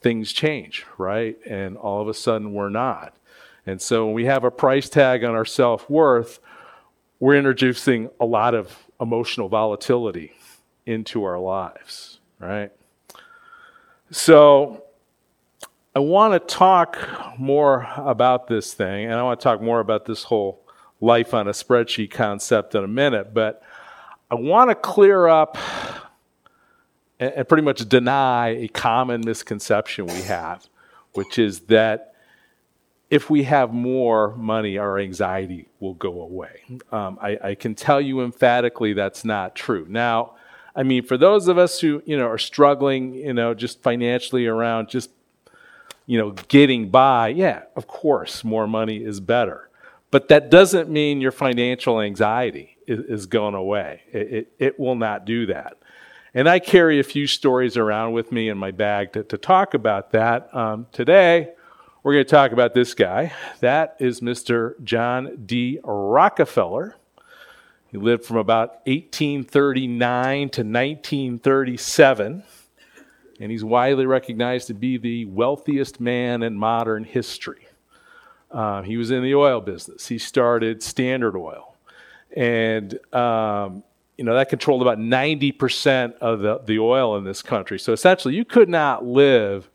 things 0.00 0.32
change, 0.32 0.86
right? 0.98 1.36
And 1.46 1.76
all 1.76 2.00
of 2.00 2.08
a 2.08 2.14
sudden 2.14 2.52
we're 2.52 2.68
not. 2.68 3.14
And 3.66 3.80
so 3.82 4.06
when 4.06 4.14
we 4.14 4.26
have 4.26 4.44
a 4.44 4.50
price 4.50 4.88
tag 4.88 5.24
on 5.24 5.34
our 5.34 5.44
self 5.44 5.88
worth, 5.90 6.38
we're 7.18 7.34
introducing 7.34 8.10
a 8.20 8.26
lot 8.26 8.54
of 8.54 8.86
emotional 9.00 9.48
volatility 9.48 10.32
into 10.84 11.24
our 11.24 11.38
lives, 11.38 12.20
right? 12.38 12.70
So 14.10 14.84
I 15.94 15.98
want 15.98 16.34
to 16.34 16.54
talk 16.54 16.98
more 17.38 17.88
about 17.96 18.46
this 18.46 18.74
thing, 18.74 19.06
and 19.06 19.14
I 19.14 19.22
want 19.22 19.40
to 19.40 19.44
talk 19.44 19.60
more 19.60 19.80
about 19.80 20.04
this 20.04 20.24
whole 20.24 20.62
life 21.00 21.34
on 21.34 21.48
a 21.48 21.52
spreadsheet 21.52 22.10
concept 22.10 22.74
in 22.74 22.84
a 22.84 22.88
minute, 22.88 23.34
but 23.34 23.62
I 24.30 24.34
want 24.34 24.70
to 24.70 24.74
clear 24.74 25.26
up 25.26 25.56
and, 27.18 27.32
and 27.32 27.48
pretty 27.48 27.62
much 27.62 27.86
deny 27.88 28.48
a 28.48 28.68
common 28.68 29.22
misconception 29.24 30.06
we 30.06 30.22
have, 30.22 30.66
which 31.12 31.38
is 31.38 31.60
that 31.60 32.14
if 33.08 33.30
we 33.30 33.44
have 33.44 33.72
more 33.72 34.34
money, 34.36 34.78
our 34.78 34.98
anxiety 34.98 35.68
will 35.78 35.94
go 35.94 36.20
away. 36.22 36.62
Um, 36.90 37.18
I, 37.22 37.38
I, 37.42 37.54
can 37.54 37.74
tell 37.74 38.00
you 38.00 38.22
emphatically 38.22 38.94
that's 38.94 39.24
not 39.24 39.54
true. 39.54 39.86
Now, 39.88 40.34
I 40.74 40.82
mean, 40.82 41.04
for 41.04 41.16
those 41.16 41.46
of 41.48 41.56
us 41.56 41.80
who 41.80 42.02
you 42.04 42.16
know 42.18 42.26
are 42.26 42.38
struggling, 42.38 43.14
you 43.14 43.32
know, 43.32 43.54
just 43.54 43.82
financially 43.82 44.46
around 44.46 44.88
just 44.88 45.10
you 46.06 46.18
know 46.18 46.32
getting 46.48 46.90
by, 46.90 47.28
yeah, 47.28 47.62
of 47.76 47.86
course, 47.86 48.42
more 48.42 48.66
money 48.66 49.04
is 49.04 49.20
better. 49.20 49.70
But 50.10 50.28
that 50.28 50.50
doesn't 50.50 50.88
mean 50.88 51.20
your 51.20 51.32
financial 51.32 52.00
anxiety 52.00 52.76
is, 52.86 53.00
is 53.00 53.26
going 53.26 53.54
away. 53.54 54.02
It, 54.12 54.32
it, 54.32 54.52
it, 54.58 54.80
will 54.80 54.94
not 54.94 55.24
do 55.24 55.46
that. 55.46 55.78
And 56.36 56.50
I 56.50 56.58
carry 56.58 57.00
a 57.00 57.02
few 57.02 57.26
stories 57.26 57.78
around 57.78 58.12
with 58.12 58.30
me 58.30 58.50
in 58.50 58.58
my 58.58 58.70
bag 58.70 59.14
to, 59.14 59.24
to 59.24 59.38
talk 59.38 59.72
about 59.72 60.10
that. 60.10 60.54
Um, 60.54 60.86
today, 60.92 61.54
we're 62.02 62.12
going 62.12 62.26
to 62.26 62.30
talk 62.30 62.52
about 62.52 62.74
this 62.74 62.92
guy. 62.92 63.32
That 63.60 63.96
is 64.00 64.20
Mr. 64.20 64.74
John 64.84 65.44
D. 65.46 65.80
Rockefeller. 65.82 66.96
He 67.90 67.96
lived 67.96 68.26
from 68.26 68.36
about 68.36 68.82
1839 68.84 70.50
to 70.50 70.60
1937, 70.60 72.42
and 73.40 73.50
he's 73.50 73.64
widely 73.64 74.04
recognized 74.04 74.66
to 74.66 74.74
be 74.74 74.98
the 74.98 75.24
wealthiest 75.24 76.00
man 76.00 76.42
in 76.42 76.54
modern 76.54 77.04
history. 77.04 77.66
Uh, 78.50 78.82
he 78.82 78.98
was 78.98 79.10
in 79.10 79.22
the 79.22 79.34
oil 79.34 79.62
business. 79.62 80.08
He 80.08 80.18
started 80.18 80.82
Standard 80.82 81.34
Oil, 81.34 81.74
and 82.36 82.98
um, 83.14 83.84
you 84.16 84.24
know 84.24 84.34
that 84.34 84.48
controlled 84.48 84.82
about 84.82 84.98
90% 84.98 86.14
of 86.18 86.40
the, 86.40 86.60
the 86.64 86.78
oil 86.78 87.16
in 87.16 87.24
this 87.24 87.42
country. 87.42 87.78
So 87.78 87.92
essentially, 87.92 88.34
you 88.34 88.44
could 88.44 88.68
not 88.68 89.04
live 89.04 89.70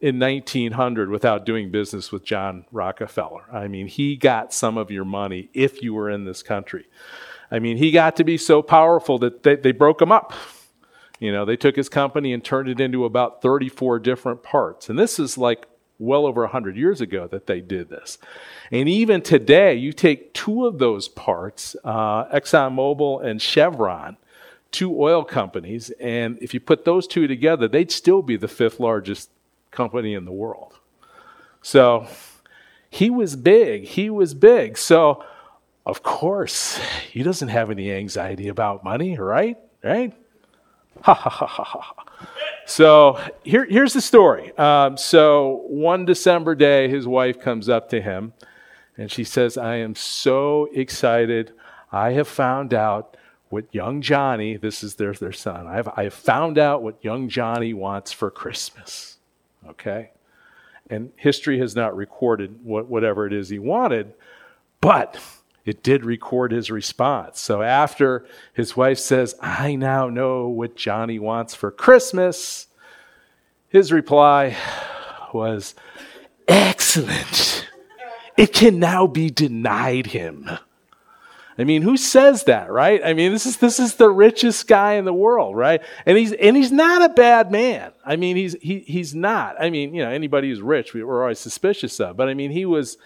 in 0.00 0.18
1900 0.18 1.08
without 1.10 1.46
doing 1.46 1.70
business 1.70 2.12
with 2.12 2.24
John 2.24 2.64
Rockefeller. 2.72 3.44
I 3.52 3.68
mean, 3.68 3.86
he 3.86 4.16
got 4.16 4.52
some 4.52 4.76
of 4.76 4.90
your 4.90 5.04
money 5.04 5.48
if 5.54 5.82
you 5.82 5.94
were 5.94 6.10
in 6.10 6.24
this 6.24 6.42
country. 6.42 6.86
I 7.50 7.58
mean, 7.58 7.76
he 7.76 7.90
got 7.90 8.16
to 8.16 8.24
be 8.24 8.36
so 8.36 8.62
powerful 8.62 9.18
that 9.18 9.42
they, 9.42 9.56
they 9.56 9.72
broke 9.72 10.02
him 10.02 10.12
up. 10.12 10.32
You 11.20 11.32
know, 11.32 11.44
they 11.44 11.56
took 11.56 11.76
his 11.76 11.88
company 11.88 12.32
and 12.32 12.44
turned 12.44 12.68
it 12.68 12.80
into 12.80 13.04
about 13.04 13.40
34 13.40 14.00
different 14.00 14.42
parts. 14.42 14.90
And 14.90 14.98
this 14.98 15.18
is 15.18 15.38
like 15.38 15.66
well 15.98 16.26
over 16.26 16.42
100 16.42 16.76
years 16.76 17.00
ago 17.00 17.26
that 17.28 17.46
they 17.46 17.60
did 17.60 17.88
this. 17.88 18.18
And 18.70 18.88
even 18.88 19.22
today, 19.22 19.74
you 19.74 19.92
take 19.92 20.32
two 20.32 20.66
of 20.66 20.78
those 20.78 21.08
parts, 21.08 21.76
uh, 21.84 22.24
ExxonMobil 22.26 23.24
and 23.24 23.40
Chevron, 23.40 24.16
two 24.70 25.00
oil 25.00 25.24
companies, 25.24 25.90
and 26.00 26.36
if 26.40 26.52
you 26.52 26.60
put 26.60 26.84
those 26.84 27.06
two 27.06 27.26
together, 27.28 27.68
they'd 27.68 27.92
still 27.92 28.22
be 28.22 28.36
the 28.36 28.48
fifth 28.48 28.80
largest 28.80 29.30
company 29.70 30.14
in 30.14 30.24
the 30.24 30.32
world. 30.32 30.78
So 31.62 32.08
he 32.90 33.10
was 33.10 33.36
big. 33.36 33.84
He 33.84 34.10
was 34.10 34.34
big. 34.34 34.76
So, 34.76 35.24
of 35.86 36.02
course, 36.02 36.78
he 37.10 37.22
doesn't 37.22 37.48
have 37.48 37.70
any 37.70 37.90
anxiety 37.92 38.48
about 38.48 38.84
money, 38.84 39.18
right? 39.18 39.58
Right? 39.82 40.12
Ha 41.02 41.14
ha 41.14 41.30
ha 41.30 41.46
ha 41.46 41.64
ha. 41.64 42.04
So 42.66 43.20
here, 43.42 43.64
here's 43.64 43.92
the 43.92 44.00
story. 44.00 44.56
Um, 44.56 44.96
so 44.96 45.64
one 45.66 46.04
December 46.04 46.54
day, 46.54 46.88
his 46.88 47.06
wife 47.06 47.40
comes 47.40 47.68
up 47.68 47.88
to 47.90 48.00
him 48.00 48.32
and 48.96 49.10
she 49.10 49.24
says, 49.24 49.58
I 49.58 49.76
am 49.76 49.94
so 49.94 50.68
excited. 50.72 51.52
I 51.92 52.12
have 52.12 52.28
found 52.28 52.72
out 52.72 53.16
what 53.50 53.66
young 53.72 54.00
Johnny, 54.00 54.56
this 54.56 54.82
is 54.82 54.94
their, 54.94 55.12
their 55.12 55.32
son, 55.32 55.66
I 55.66 55.76
have, 55.76 55.88
I 55.96 56.04
have 56.04 56.14
found 56.14 56.58
out 56.58 56.82
what 56.82 57.04
young 57.04 57.28
Johnny 57.28 57.74
wants 57.74 58.12
for 58.12 58.30
Christmas 58.30 59.14
okay? 59.68 60.10
And 60.90 61.12
history 61.16 61.58
has 61.60 61.74
not 61.74 61.96
recorded 61.96 62.64
what, 62.64 62.86
whatever 62.86 63.26
it 63.26 63.32
is 63.32 63.48
he 63.48 63.58
wanted, 63.58 64.12
but 64.80 65.18
it 65.64 65.82
did 65.82 66.04
record 66.04 66.52
his 66.52 66.70
response. 66.70 67.40
So 67.40 67.62
after 67.62 68.26
his 68.52 68.76
wife 68.76 68.98
says, 68.98 69.34
I 69.40 69.76
now 69.76 70.08
know 70.08 70.48
what 70.48 70.76
Johnny 70.76 71.18
wants 71.18 71.54
for 71.54 71.70
Christmas, 71.70 72.66
his 73.68 73.92
reply 73.92 74.56
was, 75.32 75.74
Excellent. 76.46 77.66
It 78.36 78.52
can 78.52 78.78
now 78.78 79.06
be 79.06 79.30
denied 79.30 80.06
him. 80.06 80.50
I 81.56 81.62
mean, 81.62 81.82
who 81.82 81.96
says 81.96 82.44
that, 82.44 82.70
right? 82.70 83.00
I 83.04 83.14
mean, 83.14 83.30
this 83.30 83.46
is 83.46 83.58
this 83.58 83.78
is 83.78 83.94
the 83.94 84.10
richest 84.10 84.66
guy 84.66 84.94
in 84.94 85.04
the 85.04 85.14
world, 85.14 85.56
right? 85.56 85.80
And 86.04 86.18
he's 86.18 86.32
and 86.32 86.56
he's 86.56 86.72
not 86.72 87.08
a 87.08 87.14
bad 87.14 87.52
man. 87.52 87.92
I 88.04 88.16
mean, 88.16 88.36
he's 88.36 88.54
he 88.60 88.80
he's 88.80 89.14
not. 89.14 89.54
I 89.60 89.70
mean, 89.70 89.94
you 89.94 90.02
know, 90.02 90.10
anybody 90.10 90.48
who's 90.48 90.60
rich, 90.60 90.94
we, 90.94 91.04
we're 91.04 91.22
always 91.22 91.38
suspicious 91.38 92.00
of. 92.00 92.16
But 92.16 92.28
I 92.28 92.34
mean, 92.34 92.50
he 92.50 92.66
was 92.66 92.98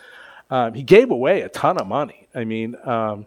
um, 0.49 0.73
he 0.73 0.83
gave 0.83 1.11
away 1.11 1.43
a 1.43 1.51
ton 1.51 1.79
of 1.79 1.87
money. 1.87 2.28
I 2.39 2.45
mean, 2.45 2.77
um, 2.85 3.27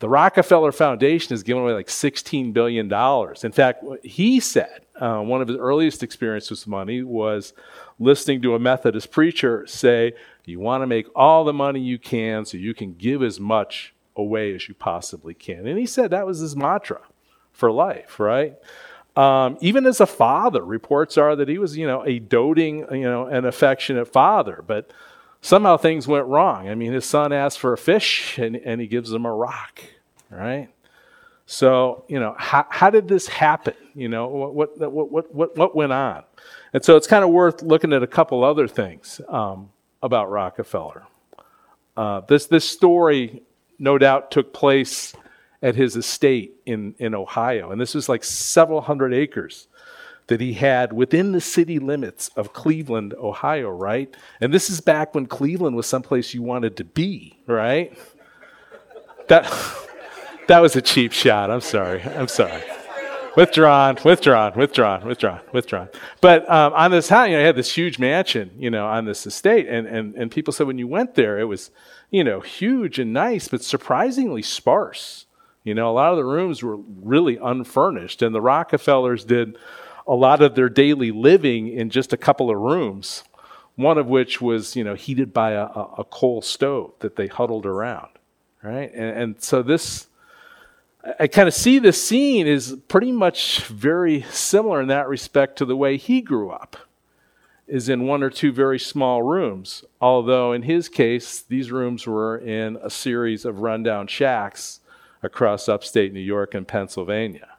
the 0.00 0.08
Rockefeller 0.08 0.72
Foundation 0.72 1.30
has 1.30 1.42
given 1.42 1.62
away 1.62 1.72
like 1.72 1.88
sixteen 1.88 2.52
billion 2.52 2.88
dollars. 2.88 3.44
In 3.44 3.52
fact, 3.52 3.84
he 4.02 4.40
said 4.40 4.80
uh, 5.00 5.20
one 5.20 5.40
of 5.40 5.48
his 5.48 5.56
earliest 5.56 6.02
experiences 6.02 6.50
with 6.50 6.66
money 6.66 7.02
was 7.02 7.52
listening 7.98 8.42
to 8.42 8.54
a 8.54 8.58
Methodist 8.58 9.10
preacher 9.10 9.66
say, 9.66 10.12
"You 10.44 10.60
want 10.60 10.82
to 10.82 10.86
make 10.86 11.06
all 11.14 11.44
the 11.44 11.52
money 11.52 11.80
you 11.80 11.98
can, 11.98 12.44
so 12.44 12.56
you 12.56 12.74
can 12.74 12.94
give 12.94 13.22
as 13.22 13.40
much." 13.40 13.94
away 14.16 14.54
as 14.54 14.68
you 14.68 14.74
possibly 14.74 15.34
can. 15.34 15.66
And 15.66 15.78
he 15.78 15.86
said 15.86 16.10
that 16.10 16.26
was 16.26 16.38
his 16.38 16.54
mantra 16.56 17.00
for 17.52 17.70
life, 17.70 18.20
right? 18.20 18.54
Um, 19.16 19.58
even 19.60 19.86
as 19.86 20.00
a 20.00 20.06
father, 20.06 20.64
reports 20.64 21.16
are 21.16 21.36
that 21.36 21.48
he 21.48 21.58
was, 21.58 21.76
you 21.76 21.86
know, 21.86 22.04
a 22.04 22.18
doting, 22.18 22.78
you 22.90 23.02
know, 23.02 23.26
an 23.26 23.44
affectionate 23.44 24.06
father, 24.06 24.62
but 24.66 24.92
somehow 25.44 25.76
things 25.76 26.08
went 26.08 26.24
wrong. 26.26 26.70
I 26.70 26.74
mean, 26.74 26.92
his 26.92 27.04
son 27.04 27.30
asked 27.30 27.58
for 27.58 27.74
a 27.74 27.78
fish 27.78 28.38
and, 28.38 28.56
and 28.56 28.80
he 28.80 28.86
gives 28.86 29.12
him 29.12 29.26
a 29.26 29.32
rock, 29.32 29.82
right? 30.30 30.70
So, 31.44 32.04
you 32.08 32.18
know, 32.18 32.34
how, 32.38 32.66
how 32.70 32.88
did 32.88 33.08
this 33.08 33.28
happen? 33.28 33.74
You 33.94 34.08
know, 34.08 34.26
what, 34.26 34.78
what, 34.78 34.92
what, 34.92 35.34
what, 35.34 35.56
what 35.56 35.76
went 35.76 35.92
on? 35.92 36.24
And 36.72 36.82
so 36.82 36.96
it's 36.96 37.06
kind 37.06 37.22
of 37.22 37.28
worth 37.28 37.62
looking 37.62 37.92
at 37.92 38.02
a 38.02 38.06
couple 38.06 38.42
other 38.42 38.66
things 38.66 39.20
um, 39.28 39.68
about 40.02 40.30
Rockefeller. 40.30 41.02
Uh, 41.94 42.20
this, 42.20 42.46
this 42.46 42.66
story 42.66 43.42
no 43.78 43.98
doubt 43.98 44.30
took 44.30 44.54
place 44.54 45.14
at 45.62 45.74
his 45.74 45.94
estate 45.94 46.54
in, 46.64 46.94
in 46.98 47.14
Ohio. 47.14 47.70
And 47.70 47.78
this 47.78 47.94
was 47.94 48.08
like 48.08 48.24
several 48.24 48.80
hundred 48.80 49.12
acres 49.12 49.68
that 50.26 50.40
he 50.40 50.54
had 50.54 50.92
within 50.92 51.32
the 51.32 51.40
city 51.40 51.78
limits 51.78 52.28
of 52.36 52.52
Cleveland, 52.52 53.14
Ohio, 53.14 53.70
right? 53.70 54.14
And 54.40 54.52
this 54.54 54.70
is 54.70 54.80
back 54.80 55.14
when 55.14 55.26
Cleveland 55.26 55.76
was 55.76 55.86
someplace 55.86 56.32
you 56.32 56.42
wanted 56.42 56.76
to 56.78 56.84
be, 56.84 57.38
right? 57.46 57.96
That, 59.28 59.52
that 60.48 60.60
was 60.60 60.76
a 60.76 60.82
cheap 60.82 61.12
shot. 61.12 61.50
I'm 61.50 61.60
sorry. 61.60 62.02
I'm 62.02 62.28
sorry. 62.28 62.62
Withdrawn, 63.36 63.98
withdrawn, 64.04 64.52
withdrawn, 64.54 65.04
withdrawn, 65.04 65.40
withdrawn. 65.52 65.88
But 66.20 66.48
um, 66.48 66.72
on 66.74 66.92
this 66.92 67.08
house, 67.08 67.28
you 67.28 67.34
know, 67.34 67.40
I 67.40 67.46
had 67.46 67.56
this 67.56 67.74
huge 67.74 67.98
mansion, 67.98 68.52
you 68.56 68.70
know, 68.70 68.86
on 68.86 69.06
this 69.06 69.26
estate. 69.26 69.66
And, 69.68 69.88
and, 69.88 70.14
and 70.14 70.30
people 70.30 70.52
said 70.52 70.68
when 70.68 70.78
you 70.78 70.86
went 70.86 71.16
there, 71.16 71.40
it 71.40 71.44
was, 71.44 71.72
you 72.10 72.22
know, 72.22 72.40
huge 72.40 73.00
and 73.00 73.12
nice, 73.12 73.48
but 73.48 73.62
surprisingly 73.62 74.42
sparse. 74.42 75.26
You 75.64 75.74
know, 75.74 75.90
a 75.90 75.92
lot 75.92 76.12
of 76.12 76.16
the 76.16 76.24
rooms 76.24 76.62
were 76.62 76.76
really 76.76 77.38
unfurnished, 77.38 78.22
and 78.22 78.34
the 78.34 78.40
Rockefellers 78.40 79.24
did 79.24 79.56
a 80.06 80.14
lot 80.14 80.42
of 80.42 80.54
their 80.54 80.68
daily 80.68 81.10
living 81.10 81.68
in 81.68 81.90
just 81.90 82.12
a 82.12 82.16
couple 82.16 82.50
of 82.50 82.58
rooms, 82.58 83.24
one 83.76 83.98
of 83.98 84.06
which 84.06 84.40
was, 84.40 84.76
you 84.76 84.84
know, 84.84 84.94
heated 84.94 85.32
by 85.32 85.52
a, 85.52 85.64
a 85.64 86.04
coal 86.10 86.42
stove 86.42 86.92
that 87.00 87.16
they 87.16 87.26
huddled 87.26 87.66
around, 87.66 88.10
right? 88.62 88.92
And, 88.94 89.18
and 89.18 89.42
so 89.42 89.62
this, 89.62 90.06
I 91.18 91.26
kind 91.26 91.48
of 91.48 91.54
see 91.54 91.78
this 91.78 92.02
scene 92.02 92.46
is 92.46 92.76
pretty 92.88 93.12
much 93.12 93.62
very 93.66 94.22
similar 94.30 94.80
in 94.80 94.88
that 94.88 95.08
respect 95.08 95.56
to 95.58 95.64
the 95.64 95.76
way 95.76 95.96
he 95.96 96.20
grew 96.20 96.50
up 96.50 96.76
is 97.66 97.88
in 97.88 98.06
one 98.06 98.22
or 98.22 98.30
two 98.30 98.52
very 98.52 98.78
small 98.78 99.22
rooms, 99.22 99.84
although 100.00 100.52
in 100.52 100.62
his 100.62 100.88
case, 100.88 101.40
these 101.40 101.72
rooms 101.72 102.06
were 102.06 102.36
in 102.36 102.76
a 102.82 102.90
series 102.90 103.44
of 103.44 103.60
rundown 103.60 104.06
shacks 104.06 104.80
across 105.22 105.68
upstate 105.68 106.12
New 106.12 106.20
York 106.20 106.54
and 106.54 106.68
Pennsylvania. 106.68 107.53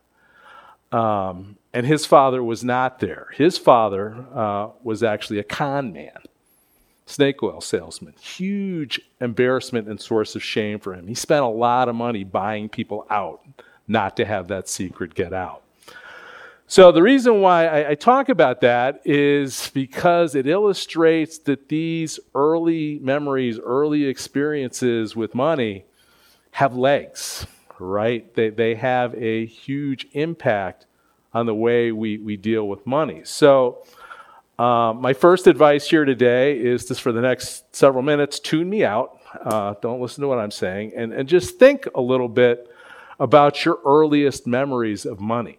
Um, 0.91 1.57
and 1.73 1.85
his 1.85 2.05
father 2.05 2.43
was 2.43 2.63
not 2.63 2.99
there. 2.99 3.27
His 3.33 3.57
father 3.57 4.25
uh, 4.33 4.69
was 4.83 5.03
actually 5.03 5.39
a 5.39 5.43
con 5.43 5.91
man, 5.91 6.19
snake 7.05 7.43
oil 7.43 7.59
salesman. 7.59 8.13
Huge 8.19 9.01
embarrassment 9.19 9.87
and 9.89 9.99
source 9.99 10.35
of 10.35 10.43
shame 10.43 10.79
for 10.79 10.93
him. 10.93 11.07
He 11.07 11.15
spent 11.15 11.43
a 11.43 11.49
lot 11.49 11.89
of 11.89 11.95
money 11.95 12.23
buying 12.23 12.69
people 12.69 13.05
out 13.09 13.41
not 13.87 14.15
to 14.17 14.25
have 14.25 14.47
that 14.47 14.69
secret 14.69 15.13
get 15.13 15.33
out. 15.33 15.61
So, 16.67 16.91
the 16.91 17.03
reason 17.03 17.41
why 17.41 17.67
I, 17.67 17.89
I, 17.91 17.95
talk 17.95 18.27
about 18.27 18.61
that 18.61 19.01
is 19.05 19.69
because 19.75 20.33
it 20.33 20.47
illustrates 20.47 21.37
that 21.39 21.69
these 21.69 22.19
early 22.33 22.97
memories, 23.03 23.59
early 23.59 24.05
experiences 24.05 25.15
with 25.15 25.35
money 25.35 25.85
have 26.51 26.75
legs, 26.75 27.45
right? 27.79 28.33
They, 28.33 28.49
they 28.49 28.75
have 28.75 29.13
a 29.15 29.45
huge 29.45 30.07
impact 30.13 30.85
on 31.33 31.45
the 31.45 31.55
way 31.55 31.91
we, 31.91 32.17
we 32.17 32.37
deal 32.37 32.67
with 32.67 32.85
money. 32.85 33.21
So, 33.23 33.83
um, 34.57 35.01
my 35.01 35.11
first 35.11 35.47
advice 35.47 35.89
here 35.89 36.05
today 36.05 36.57
is 36.57 36.85
just 36.85 37.01
for 37.01 37.11
the 37.11 37.19
next 37.19 37.75
several 37.75 38.01
minutes, 38.01 38.39
tune 38.39 38.69
me 38.69 38.85
out. 38.85 39.19
Uh, 39.43 39.73
don't 39.81 39.99
listen 39.99 40.21
to 40.21 40.29
what 40.29 40.39
I'm 40.39 40.51
saying, 40.51 40.93
and, 40.95 41.11
and 41.11 41.27
just 41.27 41.59
think 41.59 41.87
a 41.93 41.99
little 41.99 42.29
bit 42.29 42.69
about 43.19 43.65
your 43.65 43.79
earliest 43.85 44.47
memories 44.47 45.05
of 45.05 45.19
money. 45.19 45.57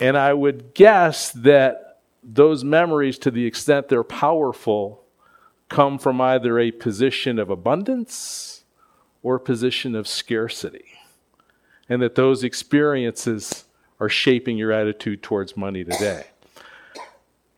And 0.00 0.16
I 0.16 0.34
would 0.34 0.74
guess 0.74 1.30
that 1.32 2.00
those 2.24 2.64
memories, 2.64 3.18
to 3.20 3.30
the 3.30 3.46
extent 3.46 3.88
they're 3.88 4.02
powerful, 4.02 5.04
come 5.68 5.98
from 5.98 6.20
either 6.20 6.58
a 6.58 6.72
position 6.72 7.38
of 7.38 7.50
abundance 7.50 8.64
or 9.22 9.38
position 9.38 9.94
of 9.94 10.06
scarcity. 10.06 10.84
And 11.88 12.02
that 12.02 12.14
those 12.14 12.42
experiences 12.44 13.64
are 14.00 14.08
shaping 14.08 14.58
your 14.58 14.72
attitude 14.72 15.22
towards 15.22 15.56
money 15.56 15.84
today. 15.84 16.26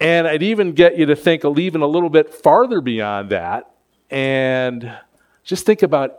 And 0.00 0.28
I'd 0.28 0.42
even 0.42 0.72
get 0.72 0.96
you 0.96 1.06
to 1.06 1.16
think 1.16 1.44
even 1.44 1.80
a 1.80 1.86
little 1.86 2.10
bit 2.10 2.32
farther 2.32 2.80
beyond 2.80 3.30
that 3.30 3.70
and 4.10 4.98
just 5.42 5.66
think 5.66 5.82
about 5.82 6.18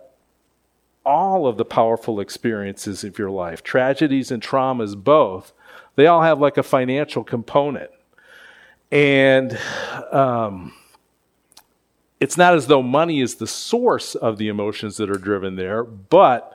all 1.05 1.47
of 1.47 1.57
the 1.57 1.65
powerful 1.65 2.19
experiences 2.19 3.03
of 3.03 3.17
your 3.17 3.29
life, 3.29 3.63
tragedies 3.63 4.31
and 4.31 4.43
traumas 4.43 5.01
both. 5.01 5.53
They 5.95 6.07
all 6.07 6.21
have 6.21 6.39
like 6.39 6.57
a 6.57 6.63
financial 6.63 7.23
component. 7.23 7.89
And 8.91 9.57
um, 10.11 10.73
it's 12.19 12.37
not 12.37 12.53
as 12.53 12.67
though 12.67 12.83
money 12.83 13.21
is 13.21 13.35
the 13.35 13.47
source 13.47 14.15
of 14.15 14.37
the 14.37 14.49
emotions 14.49 14.97
that 14.97 15.09
are 15.09 15.17
driven 15.17 15.55
there, 15.55 15.83
but 15.83 16.53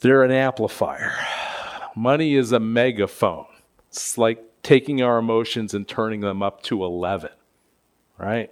they're 0.00 0.22
an 0.22 0.30
amplifier. 0.30 1.12
Money 1.94 2.34
is 2.34 2.52
a 2.52 2.60
megaphone. 2.60 3.46
It's 3.88 4.18
like 4.18 4.42
taking 4.62 5.00
our 5.02 5.18
emotions 5.18 5.72
and 5.72 5.88
turning 5.88 6.20
them 6.20 6.42
up 6.42 6.62
to 6.64 6.84
11, 6.84 7.30
right? 8.18 8.50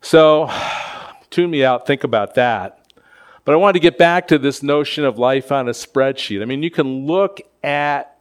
So, 0.00 0.50
tune 1.30 1.50
me 1.50 1.64
out, 1.64 1.86
think 1.86 2.04
about 2.04 2.34
that. 2.34 2.78
But 3.44 3.54
I 3.54 3.56
wanted 3.56 3.74
to 3.74 3.80
get 3.80 3.98
back 3.98 4.28
to 4.28 4.38
this 4.38 4.62
notion 4.62 5.04
of 5.04 5.18
life 5.18 5.50
on 5.50 5.68
a 5.68 5.72
spreadsheet. 5.72 6.42
I 6.42 6.44
mean, 6.44 6.62
you 6.62 6.70
can 6.70 7.06
look 7.06 7.40
at 7.64 8.11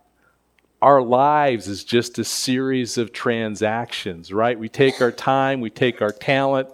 our 0.82 1.02
lives 1.02 1.68
is 1.68 1.84
just 1.84 2.18
a 2.18 2.24
series 2.24 2.98
of 2.98 3.14
transactions, 3.14 4.34
right? 4.34 4.58
We 4.58 4.70
take 4.70 5.02
our 5.02 5.12
time, 5.12 5.62
we 5.62 5.70
take 5.70 6.02
our 6.02 6.12
talent, 6.12 6.70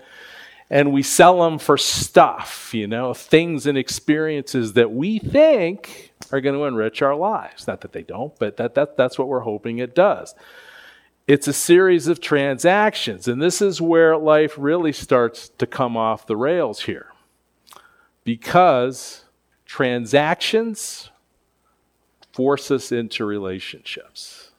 and 0.69 0.93
we 0.93 1.03
sell 1.03 1.41
them 1.43 1.59
for 1.59 1.77
stuff, 1.77 2.73
you 2.73 2.87
know, 2.87 3.13
things 3.13 3.65
and 3.67 3.77
experiences 3.77 4.73
that 4.73 4.91
we 4.91 5.19
think 5.19 6.13
are 6.31 6.41
going 6.41 6.55
to 6.55 6.65
enrich 6.65 7.01
our 7.01 7.15
lives. 7.15 7.67
Not 7.67 7.81
that 7.81 7.93
they 7.93 8.03
don't, 8.03 8.37
but 8.39 8.57
that, 8.57 8.75
that, 8.75 8.97
that's 8.97 9.17
what 9.17 9.27
we're 9.27 9.41
hoping 9.41 9.79
it 9.79 9.95
does. 9.95 10.35
It's 11.25 11.47
a 11.47 11.53
series 11.53 12.07
of 12.07 12.21
transactions, 12.21 13.27
and 13.27 13.41
this 13.41 13.61
is 13.61 13.81
where 13.81 14.15
life 14.15 14.55
really 14.57 14.93
starts 14.93 15.49
to 15.49 15.67
come 15.67 15.97
off 15.97 16.25
the 16.25 16.37
rails 16.37 16.83
here. 16.83 17.07
Because 18.23 19.25
transactions 19.65 21.09
force 22.37 22.69
us 22.69 22.91
into 22.91 23.25
relationships. 23.25 24.51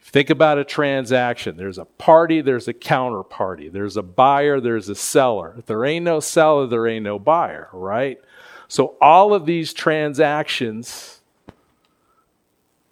Think 0.00 0.30
about 0.30 0.56
a 0.56 0.64
transaction. 0.64 1.58
There's 1.58 1.76
a 1.76 1.84
party, 1.84 2.40
there's 2.40 2.68
a 2.68 2.72
counterparty. 2.72 3.70
There's 3.70 3.98
a 3.98 4.02
buyer, 4.02 4.58
there's 4.58 4.88
a 4.88 4.94
seller. 4.94 5.54
If 5.58 5.66
there 5.66 5.84
ain't 5.84 6.06
no 6.06 6.20
seller, 6.20 6.66
there 6.66 6.86
ain't 6.86 7.04
no 7.04 7.18
buyer, 7.18 7.68
right? 7.74 8.18
So 8.66 8.96
all 8.98 9.34
of 9.34 9.44
these 9.44 9.74
transactions 9.74 11.20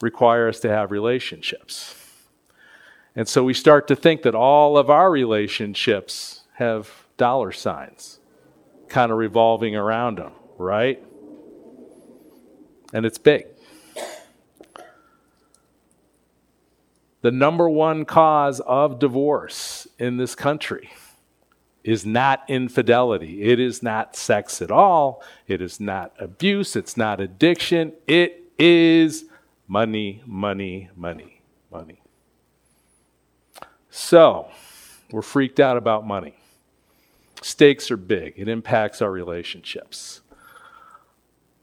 require 0.03 0.47
us 0.47 0.61
to 0.61 0.69
have 0.69 0.91
relationships. 0.91 1.95
And 3.17 3.27
so 3.27 3.43
we 3.43 3.55
start 3.55 3.89
to 3.89 3.97
think 3.97 4.21
that 4.21 4.35
all 4.35 4.77
of 4.77 4.91
our 4.91 5.11
relationships 5.11 6.43
have 6.57 6.91
dollar 7.17 7.53
signs 7.53 8.21
kind 8.89 9.11
of 9.11 9.17
revolving 9.17 9.77
around 9.77 10.19
them, 10.19 10.33
right? 10.59 11.03
And 12.93 13.07
it's 13.07 13.19
big. 13.19 13.47
The 17.23 17.31
number 17.31 17.69
one 17.69 18.05
cause 18.05 18.61
of 18.61 18.99
divorce 18.99 19.87
in 19.99 20.17
this 20.17 20.35
country 20.35 20.91
is 21.85 22.07
not 22.07 22.43
infidelity. 22.49 23.43
It 23.43 23.61
is 23.61 23.83
not 23.83 24.17
sex 24.17 24.63
at 24.63 24.71
all. 24.71 25.23
It 25.47 25.61
is 25.61 25.81
not 25.81 26.13
abuse. 26.19 26.77
It's 26.77 26.97
not 26.97 27.21
addiction. 27.21 27.93
It 28.07 28.53
is 28.59 29.25
money, 29.69 30.23
money, 30.27 30.91
money, 30.97 31.43
money. 31.71 32.03
So, 33.91 34.49
we're 35.11 35.23
freaked 35.23 35.61
out 35.61 35.77
about 35.77 36.07
money. 36.07 36.37
Stakes 37.43 37.91
are 37.91 37.97
big, 37.97 38.35
it 38.37 38.49
impacts 38.49 39.01
our 39.01 39.11
relationships. 39.11 40.20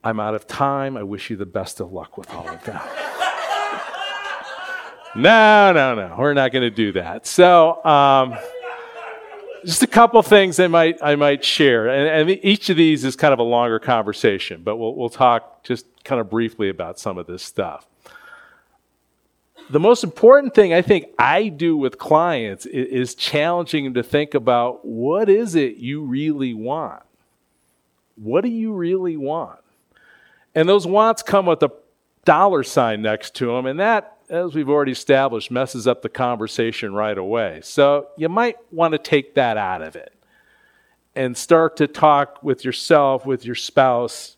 I'm 0.08 0.22
out 0.22 0.36
of 0.36 0.48
time. 0.48 0.96
I 0.96 1.04
wish 1.04 1.30
you 1.30 1.36
the 1.36 1.46
best 1.46 1.82
of 1.82 1.92
luck 1.92 2.18
with 2.18 2.34
all 2.34 2.48
of 2.48 2.64
that. 2.64 2.86
no, 5.18 5.74
no, 5.74 5.96
no. 5.96 6.16
We're 6.18 6.34
not 6.34 6.54
going 6.54 6.62
to 6.62 6.70
do 6.70 6.94
that. 6.94 7.28
So, 7.28 7.84
um, 7.84 8.38
just 9.66 9.84
a 9.84 9.88
couple 9.88 10.22
things 10.22 10.62
I 10.62 10.68
might 10.68 11.04
I 11.04 11.18
might 11.18 11.44
share, 11.44 11.90
and, 11.90 12.30
and, 12.30 12.40
each 12.42 12.70
of 12.70 12.78
these 12.78 13.04
is 13.04 13.18
kind 13.18 13.34
of 13.34 13.40
a 13.40 13.44
longer 13.44 13.80
conversation, 13.80 14.62
but 14.64 14.78
we'll 14.78 14.96
we'll 14.96 15.10
talk 15.10 15.64
just 15.64 15.86
kind 16.06 16.22
of 16.22 16.30
briefly 16.30 16.70
about 16.70 17.00
some 17.00 17.18
of 17.18 17.28
this 17.28 17.44
stuff. 17.44 17.86
The 19.70 19.82
most 19.82 20.06
important 20.06 20.56
thing 20.56 20.74
I 20.74 20.82
think 20.82 21.08
I 21.20 21.50
do 21.50 21.76
with 21.76 21.98
clients 21.98 22.66
is, 22.66 23.10
is 23.10 23.16
challenging 23.16 23.84
them 23.84 23.96
to 23.96 24.04
think 24.04 24.36
about 24.36 24.86
what 24.86 25.28
is 25.28 25.56
it 25.56 25.76
you 25.76 26.04
really 26.04 26.54
want. 26.54 27.04
What 28.16 28.46
do 28.46 28.50
you 28.50 28.72
really 28.72 29.18
want? 29.18 29.60
And 30.58 30.68
those 30.68 30.88
wants 30.88 31.22
come 31.22 31.46
with 31.46 31.62
a 31.62 31.70
dollar 32.26 32.64
sign 32.64 33.04
next 33.04 33.36
to 33.36 33.46
them, 33.46 33.68
and 33.68 33.80
that, 33.80 34.18
as 34.28 34.56
we've 34.56 34.70
already 34.70 34.92
established, 34.92 35.52
messes 35.52 35.86
up 35.86 36.02
the 36.02 36.10
conversation 36.10 36.96
right 36.96 37.16
away. 37.16 37.60
So 37.62 38.08
you 38.18 38.28
might 38.28 38.56
want 38.72 38.94
to 38.94 38.98
take 38.98 39.36
that 39.36 39.58
out 39.58 39.84
of 39.84 39.96
it 39.96 40.12
and 41.16 41.38
start 41.38 41.78
to 41.78 41.86
talk 41.86 42.42
with 42.42 42.66
yourself, 42.66 43.24
with 43.24 43.46
your 43.46 43.54
spouse, 43.54 44.36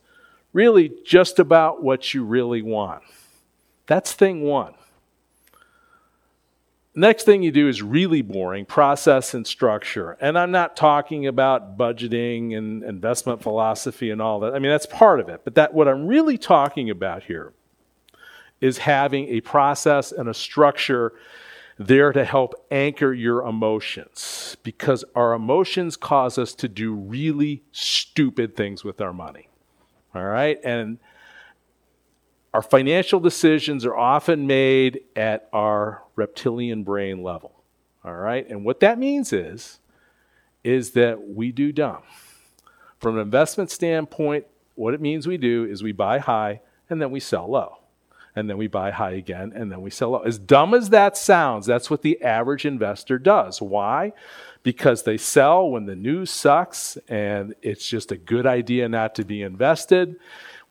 really 0.51 0.91
just 1.05 1.39
about 1.39 1.81
what 1.81 2.13
you 2.13 2.25
really 2.25 2.63
want. 2.63 3.01
That's 3.87 4.11
thing 4.11 4.41
one. 4.41 4.73
Next 6.99 7.23
thing 7.23 7.43
you 7.43 7.51
do 7.53 7.69
is 7.69 7.81
really 7.81 8.21
boring 8.21 8.65
process 8.65 9.33
and 9.33 9.47
structure. 9.47 10.17
And 10.19 10.37
I'm 10.37 10.51
not 10.51 10.75
talking 10.75 11.27
about 11.27 11.77
budgeting 11.77 12.57
and 12.57 12.83
investment 12.83 13.41
philosophy 13.41 14.11
and 14.11 14.21
all 14.21 14.41
that. 14.41 14.53
I 14.53 14.59
mean, 14.59 14.69
that's 14.69 14.85
part 14.85 15.21
of 15.21 15.29
it. 15.29 15.45
But 15.45 15.55
that, 15.55 15.73
what 15.73 15.87
I'm 15.87 16.07
really 16.07 16.37
talking 16.37 16.89
about 16.89 17.23
here 17.23 17.53
is 18.59 18.79
having 18.79 19.29
a 19.29 19.39
process 19.39 20.11
and 20.11 20.27
a 20.27 20.33
structure 20.33 21.13
there 21.77 22.11
to 22.11 22.25
help 22.25 22.67
anchor 22.69 23.13
your 23.13 23.45
emotions 23.45 24.57
because 24.63 25.05
our 25.15 25.31
emotions 25.31 25.95
cause 25.95 26.37
us 26.37 26.53
to 26.55 26.67
do 26.67 26.93
really 26.93 27.63
stupid 27.71 28.57
things 28.57 28.83
with 28.83 28.99
our 28.99 29.13
money. 29.13 29.47
All 30.13 30.25
right? 30.25 30.59
And 30.65 30.97
our 32.53 32.61
financial 32.61 33.19
decisions 33.19 33.85
are 33.85 33.95
often 33.95 34.47
made 34.47 35.01
at 35.15 35.47
our 35.53 36.03
reptilian 36.15 36.83
brain 36.83 37.21
level. 37.23 37.63
All 38.03 38.15
right? 38.15 38.47
And 38.49 38.65
what 38.65 38.79
that 38.79 38.97
means 38.97 39.33
is 39.33 39.79
is 40.63 40.91
that 40.91 41.29
we 41.29 41.51
do 41.51 41.71
dumb. 41.71 42.01
From 42.99 43.15
an 43.15 43.21
investment 43.21 43.71
standpoint, 43.71 44.45
what 44.75 44.93
it 44.93 44.99
means 44.99 45.25
we 45.25 45.37
do 45.37 45.65
is 45.65 45.81
we 45.81 45.93
buy 45.93 46.19
high 46.19 46.61
and 46.89 47.01
then 47.01 47.11
we 47.11 47.19
sell 47.19 47.49
low. 47.49 47.77
And 48.35 48.49
then 48.49 48.57
we 48.57 48.67
buy 48.67 48.91
high 48.91 49.11
again 49.11 49.53
and 49.55 49.71
then 49.71 49.81
we 49.81 49.89
sell 49.89 50.11
low. 50.11 50.19
As 50.19 50.37
dumb 50.37 50.73
as 50.73 50.89
that 50.89 51.17
sounds, 51.17 51.65
that's 51.65 51.89
what 51.89 52.01
the 52.01 52.21
average 52.21 52.65
investor 52.65 53.17
does. 53.17 53.61
Why? 53.61 54.13
Because 54.61 55.03
they 55.03 55.17
sell 55.17 55.69
when 55.69 55.85
the 55.85 55.95
news 55.95 56.29
sucks 56.29 56.97
and 57.07 57.55
it's 57.61 57.87
just 57.87 58.11
a 58.11 58.17
good 58.17 58.45
idea 58.45 58.89
not 58.89 59.15
to 59.15 59.25
be 59.25 59.41
invested 59.41 60.17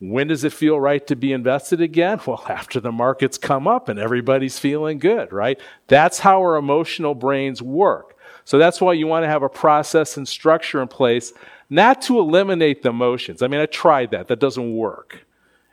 when 0.01 0.29
does 0.29 0.45
it 0.45 0.53
feel 0.53 0.79
right 0.79 1.05
to 1.07 1.17
be 1.17 1.33
invested 1.33 1.81
again? 1.81 2.21
Well, 2.27 2.45
after 2.49 2.81
the 2.81 2.93
markets 2.93 3.39
come 3.39 3.67
up 3.67 3.89
and 3.89 3.99
everybody's 3.99 4.59
feeling 4.59 4.99
good, 4.99 5.33
right? 5.33 5.59
That's 5.87 6.21
how 6.21 6.41
our 6.41 6.57
emotional 6.57 7.15
brains 7.15 7.63
work. 7.63 8.17
So 8.45 8.59
that's 8.59 8.81
why 8.81 8.95
you 8.95 9.07
want 9.07 9.25
to 9.25 9.29
have 9.29 9.43
a 9.43 9.49
process 9.49 10.17
and 10.17 10.27
structure 10.27 10.81
in 10.81 10.89
place, 10.89 11.33
not 11.69 12.01
to 12.03 12.19
eliminate 12.19 12.83
the 12.83 12.91
emotions. 12.91 13.43
I 13.43 13.49
mean, 13.49 13.61
I 13.61 13.67
tried 13.67 14.11
that, 14.13 14.29
that 14.29 14.39
doesn't 14.39 14.75
work. 14.75 15.27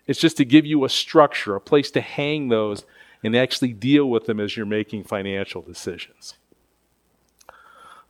It's 0.08 0.20
just 0.20 0.38
to 0.38 0.46
give 0.46 0.66
you 0.66 0.86
a 0.86 0.90
structure, 0.90 1.56
a 1.56 1.62
place 1.62 1.92
to 1.92 2.02
hang 2.02 2.50
those 2.50 2.86
and 3.24 3.36
actually 3.36 3.74
deal 3.74 4.10
with 4.10 4.26
them 4.26 4.40
as 4.40 4.56
you're 4.56 4.66
making 4.66 5.04
financial 5.04 5.62
decisions. 5.62 6.36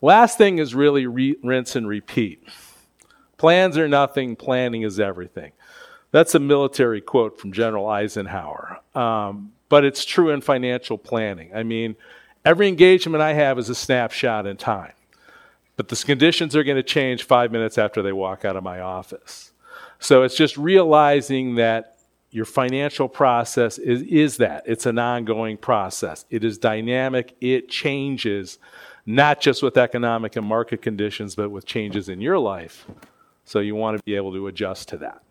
Last 0.01 0.37
thing 0.37 0.59
is 0.59 0.75
really 0.75 1.07
re- 1.07 1.37
rinse 1.43 1.75
and 1.75 1.87
repeat. 1.87 2.43
Plans 3.37 3.77
are 3.77 3.87
nothing, 3.87 4.35
planning 4.35 4.81
is 4.81 4.99
everything. 4.99 5.51
That's 6.15 6.33
a 6.33 6.39
military 6.39 7.01
quote 7.01 7.37
from 7.37 7.51
General 7.51 7.89
Eisenhower. 7.89 8.79
Um, 8.95 9.51
but 9.67 9.83
it's 9.83 10.05
true 10.05 10.29
in 10.29 10.39
financial 10.39 10.97
planning. 10.97 11.51
I 11.53 11.63
mean, 11.63 11.97
every 12.45 12.69
engagement 12.69 13.21
I 13.21 13.33
have 13.33 13.59
is 13.59 13.67
a 13.69 13.75
snapshot 13.75 14.47
in 14.47 14.55
time. 14.55 14.93
But 15.75 15.89
the 15.89 15.97
conditions 15.97 16.55
are 16.55 16.63
going 16.63 16.77
to 16.77 16.83
change 16.83 17.23
five 17.23 17.51
minutes 17.51 17.77
after 17.77 18.01
they 18.01 18.13
walk 18.13 18.45
out 18.45 18.55
of 18.55 18.63
my 18.63 18.79
office. 18.79 19.51
So 19.99 20.23
it's 20.23 20.37
just 20.37 20.55
realizing 20.55 21.55
that 21.55 21.97
your 22.31 22.45
financial 22.45 23.09
process 23.09 23.77
is, 23.77 24.01
is 24.03 24.37
that. 24.37 24.63
It's 24.65 24.85
an 24.85 24.97
ongoing 24.97 25.57
process. 25.57 26.23
It 26.29 26.45
is 26.45 26.57
dynamic, 26.57 27.35
it 27.41 27.67
changes, 27.67 28.57
not 29.05 29.41
just 29.41 29.61
with 29.61 29.75
economic 29.75 30.37
and 30.37 30.47
market 30.47 30.81
conditions, 30.81 31.35
but 31.35 31.51
with 31.51 31.65
changes 31.65 32.07
in 32.07 32.21
your 32.21 32.39
life. 32.39 32.85
So 33.43 33.59
you 33.59 33.75
want 33.75 33.97
to 33.97 34.03
be 34.05 34.15
able 34.15 34.31
to 34.31 34.47
adjust 34.47 34.87
to 34.89 34.97
that. 34.99 35.21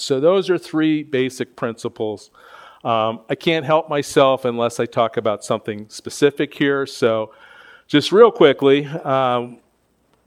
So 0.00 0.20
those 0.20 0.50
are 0.50 0.58
three 0.58 1.02
basic 1.02 1.56
principles. 1.56 2.30
Um, 2.84 3.20
I 3.28 3.34
can't 3.34 3.66
help 3.66 3.88
myself 3.88 4.44
unless 4.44 4.78
I 4.78 4.86
talk 4.86 5.16
about 5.16 5.44
something 5.44 5.88
specific 5.88 6.54
here. 6.54 6.86
So 6.86 7.32
just 7.86 8.12
real 8.12 8.30
quickly, 8.30 8.86
um, 8.86 9.58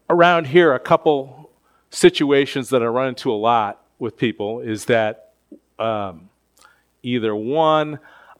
around 0.09 0.47
here, 0.47 0.73
a 0.73 0.79
couple 0.79 1.51
situations 1.89 2.69
that 2.69 2.81
I 2.81 2.87
run 2.87 3.09
into 3.09 3.31
a 3.31 3.35
lot 3.35 3.83
with 3.99 4.17
people 4.17 4.59
is 4.59 4.85
that 4.85 5.33
um, 5.79 6.29
either 7.03 7.35
one, 7.35 7.99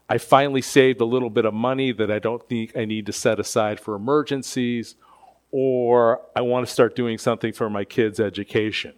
I 0.10 0.18
finally 0.18 0.62
saved 0.62 1.00
a 1.00 1.06
little 1.06 1.30
bit 1.30 1.46
of 1.46 1.54
money 1.54 1.94
that 1.94 2.12
I 2.12 2.20
don't 2.20 2.46
think 2.50 2.76
I 2.76 2.84
need 2.86 3.06
to 3.06 3.14
set 3.14 3.40
aside 3.40 3.80
for 3.80 3.96
emergencies, 3.96 4.96
or 5.52 6.22
I 6.36 6.42
want 6.42 6.68
to 6.68 6.72
start 6.72 6.96
doing 6.96 7.18
something 7.18 7.54
for 7.54 7.70
my 7.70 7.86
kids' 7.86 8.20
education. 8.20 8.94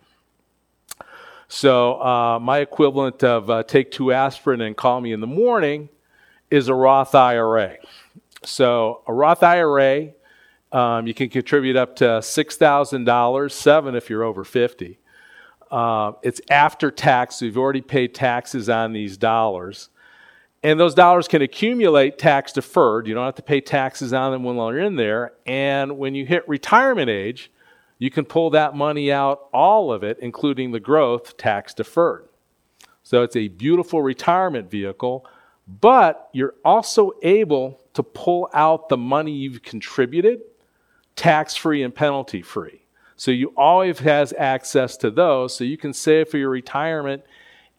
So, 1.56 2.02
uh, 2.02 2.39
my 2.39 2.62
equivalent 2.62 3.24
of 3.24 3.48
uh, 3.48 3.62
take 3.62 3.92
two 3.92 4.12
aspirin 4.12 4.60
and 4.60 4.76
call 4.76 5.00
me 5.00 5.13
in 5.13 5.22
the 5.22 5.28
morning 5.28 5.88
is 6.50 6.68
a 6.68 6.74
Roth 6.74 7.13
IRA. 7.13 7.78
So, 8.44 9.04
a 9.06 9.13
Roth 9.13 9.44
IRA, 9.44 10.13
um, 10.72 11.06
you 11.06 11.13
can 11.13 11.30
contribute 11.30 11.76
up 11.76 11.96
to 11.98 12.06
$6,000, 12.06 13.52
seven 13.52 13.94
if 13.94 14.10
you're 14.10 14.24
over 14.24 14.44
50. 14.44 14.98
Uh, 15.70 16.13
it's 16.24 16.42
after 16.50 16.89
tax, 16.89 17.36
so 17.36 17.46
you've 17.46 17.56
already 17.56 17.82
paid 17.82 18.16
taxes 18.16 18.68
on 18.68 18.92
these 18.92 19.16
dollars. 19.16 19.89
And 20.63 20.80
those 20.80 20.96
dollars 20.96 21.28
can 21.28 21.44
accumulate 21.44 22.18
tax 22.18 22.52
deferred. 22.52 23.06
You 23.06 23.13
don't 23.13 23.26
have 23.26 23.36
to 23.36 23.44
pay 23.44 23.62
taxes 23.62 24.12
on 24.12 24.32
them 24.32 24.44
when 24.44 24.56
you're 24.56 24.80
in 24.80 24.96
there. 24.96 25.34
And 25.46 26.00
when 26.00 26.16
you 26.16 26.26
hit 26.26 26.50
retirement 26.50 27.12
age, 27.12 27.52
you 27.98 28.10
can 28.10 28.26
pull 28.26 28.50
that 28.52 28.76
money 28.76 29.12
out, 29.12 29.48
all 29.54 29.92
of 29.92 30.04
it, 30.04 30.18
including 30.20 30.72
the 30.72 30.80
growth, 30.80 31.38
tax 31.38 31.74
deferred. 31.74 32.28
So 33.04 33.22
it's 33.24 33.36
a 33.36 33.48
beautiful 33.50 34.02
retirement 34.02 34.70
vehicle, 34.72 35.26
but 35.68 36.30
you're 36.34 36.56
also 36.66 37.12
able 37.22 37.82
to 37.94 38.04
pull 38.04 38.50
out 38.54 38.90
the 38.90 38.98
money 38.98 39.32
you've 39.32 39.62
contributed 39.62 40.42
tax 41.16 41.56
free 41.56 41.84
and 41.84 41.94
penalty 41.94 42.42
free. 42.42 42.82
So 43.16 43.32
you 43.32 43.54
always 43.56 44.00
has 44.00 44.34
access 44.34 44.98
to 44.98 45.12
those, 45.12 45.56
so 45.56 45.64
you 45.64 45.78
can 45.78 45.94
save 45.94 46.30
for 46.30 46.38
your 46.38 46.50
retirement 46.50 47.24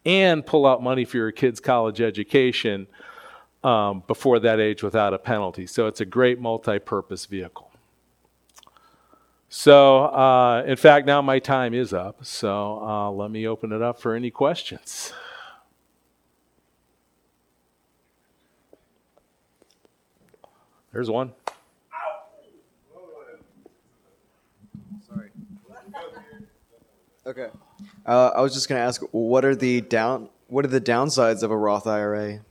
and 0.05 0.45
pull 0.45 0.65
out 0.65 0.81
money 0.81 1.03
for 1.03 1.17
your 1.17 1.31
kids' 1.31 1.59
college 1.59 1.99
education 1.99 2.87
um, 3.63 4.03
before 4.07 4.39
that 4.39 4.59
age 4.59 4.83
without 4.83 5.13
a 5.13 5.17
penalty. 5.17 5.67
So 5.67 5.87
it's 5.87 6.01
a 6.01 6.05
great 6.05 6.39
multi 6.39 6.79
purpose 6.79 7.25
vehicle. 7.25 7.71
So, 9.57 10.07
uh, 10.07 10.63
in 10.67 10.75
fact, 10.75 11.07
now 11.07 11.21
my 11.21 11.39
time 11.39 11.73
is 11.73 11.93
up. 11.93 12.25
So 12.25 12.77
uh, 12.83 13.09
let 13.09 13.31
me 13.31 13.47
open 13.47 13.71
it 13.71 13.81
up 13.81 14.01
for 14.01 14.13
any 14.13 14.29
questions. 14.29 15.13
There's 20.91 21.09
one. 21.09 21.31
Sorry. 25.07 25.29
Okay. 27.25 27.47
Uh, 28.05 28.31
I 28.35 28.41
was 28.41 28.53
just 28.53 28.67
going 28.67 28.77
to 28.77 28.85
ask, 28.85 29.01
what 29.11 29.45
are 29.45 29.55
the 29.55 29.79
down? 29.79 30.27
What 30.47 30.65
are 30.65 30.67
the 30.67 30.81
downsides 30.81 31.43
of 31.43 31.51
a 31.51 31.57
Roth 31.57 31.87
IRA? 31.87 32.41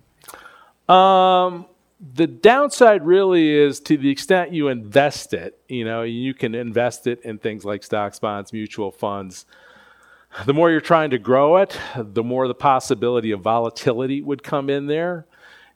Um, 0.89 1.67
the 2.01 2.27
downside 2.27 3.07
really 3.07 3.51
is 3.51 3.81
to 3.81 3.97
the 3.97 4.11
extent 4.11 4.53
you 4.53 4.69
invest 4.69 5.33
it. 5.33 5.59
You 5.69 5.85
know, 5.85 6.03
you 6.03 6.35
can 6.35 6.55
invest 6.55 7.07
it 7.07 7.21
in 7.23 7.39
things 7.39 7.65
like 7.65 7.83
stocks, 7.83 8.19
bonds, 8.19 8.53
mutual 8.53 8.91
funds. 8.91 9.47
The 10.47 10.53
more 10.53 10.71
you're 10.71 10.81
trying 10.81 11.11
to 11.11 11.19
grow 11.19 11.59
it, 11.59 11.79
the 11.97 12.25
more 12.25 12.49
the 12.49 12.55
possibility 12.55 13.31
of 13.31 13.41
volatility 13.41 14.21
would 14.21 14.43
come 14.43 14.69
in 14.69 14.87
there. 14.87 15.27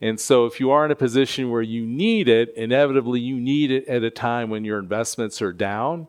And 0.01 0.19
so, 0.19 0.47
if 0.47 0.61
you 0.61 0.71
are 0.71 0.85
in 0.85 0.91
a 0.91 0.97
position 0.97 1.51
where 1.51 1.63
you 1.63 1.85
need 1.85 2.29
it, 2.29 2.55
inevitably 2.57 3.21
you 3.21 3.41
need 3.41 3.71
it 3.71 3.87
at 3.89 4.03
a 4.03 4.11
time 4.11 4.51
when 4.51 4.65
your 4.65 4.79
investments 4.79 5.43
are 5.43 5.53
down 5.53 6.09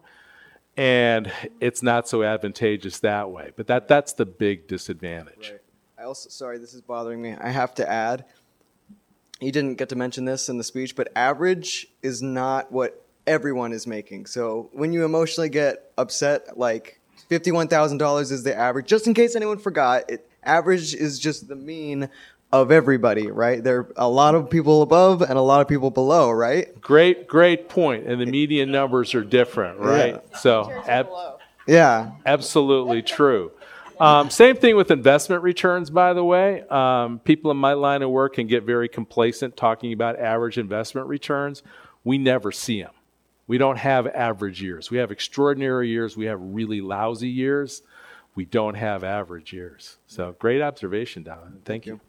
and 0.79 1.29
it's 1.59 1.83
not 1.83 2.07
so 2.07 2.23
advantageous 2.23 2.99
that 2.99 3.29
way. 3.29 3.51
But 3.57 3.67
that 3.67 3.89
that's 3.89 4.13
the 4.13 4.25
big 4.25 4.65
disadvantage. 4.69 5.51
Right. 5.51 5.61
I 5.99 6.03
also 6.03 6.29
sorry, 6.29 6.57
this 6.57 6.73
is 6.73 6.81
bothering 6.81 7.21
me. 7.21 7.35
I 7.39 7.49
have 7.49 7.75
to 7.75 7.89
add. 7.89 8.23
You 9.39 9.51
didn't 9.51 9.75
get 9.75 9.89
to 9.89 9.95
mention 9.95 10.25
this 10.25 10.49
in 10.49 10.57
the 10.57 10.63
speech, 10.63 10.95
but 10.95 11.09
average 11.15 11.87
is 12.01 12.21
not 12.21 12.71
what 12.71 13.05
everyone 13.25 13.71
is 13.71 13.87
making. 13.87 14.25
So 14.25 14.69
when 14.73 14.91
you 14.91 15.05
emotionally 15.05 15.49
get 15.49 15.91
upset, 15.97 16.57
like 16.57 16.99
fifty-one 17.29 17.67
thousand 17.69 17.99
dollars 17.99 18.31
is 18.31 18.43
the 18.43 18.55
average. 18.55 18.87
Just 18.87 19.07
in 19.07 19.13
case 19.13 19.35
anyone 19.35 19.57
forgot, 19.57 20.09
it, 20.09 20.27
average 20.43 20.93
is 20.93 21.19
just 21.19 21.47
the 21.47 21.55
mean 21.55 22.09
of 22.51 22.71
everybody, 22.71 23.29
right? 23.29 23.63
There 23.63 23.79
are 23.81 23.93
a 23.95 24.09
lot 24.09 24.33
of 24.35 24.49
people 24.49 24.81
above 24.81 25.21
and 25.21 25.33
a 25.33 25.41
lot 25.41 25.61
of 25.61 25.67
people 25.67 25.91
below, 25.91 26.31
right? 26.31 26.79
Great, 26.81 27.27
great 27.27 27.69
point. 27.69 28.07
And 28.07 28.19
the 28.19 28.25
median 28.25 28.71
numbers 28.71 29.13
are 29.13 29.23
different, 29.23 29.79
right? 29.79 30.15
Yeah. 30.31 30.37
So, 30.39 30.71
ab- 30.87 31.09
Yeah. 31.67 32.09
absolutely 32.25 33.03
true. 33.03 33.51
Um, 33.99 34.29
same 34.29 34.55
thing 34.55 34.75
with 34.75 34.91
investment 34.91 35.43
returns, 35.43 35.89
by 35.89 36.13
the 36.13 36.23
way. 36.23 36.63
Um, 36.69 37.19
people 37.19 37.51
in 37.51 37.57
my 37.57 37.73
line 37.73 38.01
of 38.01 38.09
work 38.09 38.35
can 38.35 38.47
get 38.47 38.63
very 38.63 38.87
complacent 38.87 39.57
talking 39.57 39.91
about 39.91 40.19
average 40.19 40.57
investment 40.57 41.07
returns. 41.07 41.63
We 42.03 42.17
never 42.17 42.51
see 42.51 42.81
them. 42.81 42.93
We 43.47 43.57
don't 43.57 43.77
have 43.77 44.07
average 44.07 44.61
years. 44.61 44.89
We 44.91 44.97
have 44.99 45.11
extraordinary 45.11 45.89
years. 45.89 46.15
We 46.15 46.25
have 46.25 46.39
really 46.39 46.81
lousy 46.81 47.29
years. 47.29 47.81
We 48.35 48.45
don't 48.45 48.75
have 48.75 49.03
average 49.03 49.51
years. 49.51 49.97
So, 50.07 50.35
great 50.39 50.61
observation, 50.61 51.23
Don. 51.23 51.59
Thank 51.65 51.85
you. 51.85 51.99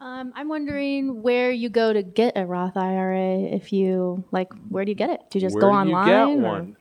Um, 0.00 0.32
I'm 0.34 0.48
wondering 0.48 1.22
where 1.22 1.50
you 1.50 1.68
go 1.68 1.92
to 1.92 2.02
get 2.02 2.36
a 2.36 2.46
Roth 2.46 2.76
IRA. 2.76 3.38
If 3.38 3.72
you 3.72 4.24
like, 4.30 4.52
where 4.68 4.84
do 4.84 4.90
you 4.90 4.94
get 4.94 5.10
it? 5.10 5.20
Do 5.30 5.38
you 5.38 5.42
just 5.42 5.54
Where 5.54 5.62
go 5.62 5.70
do 5.70 5.74
online? 5.74 6.08
You 6.08 6.14
or- 6.24 6.36
get 6.36 6.42
one. 6.42 6.76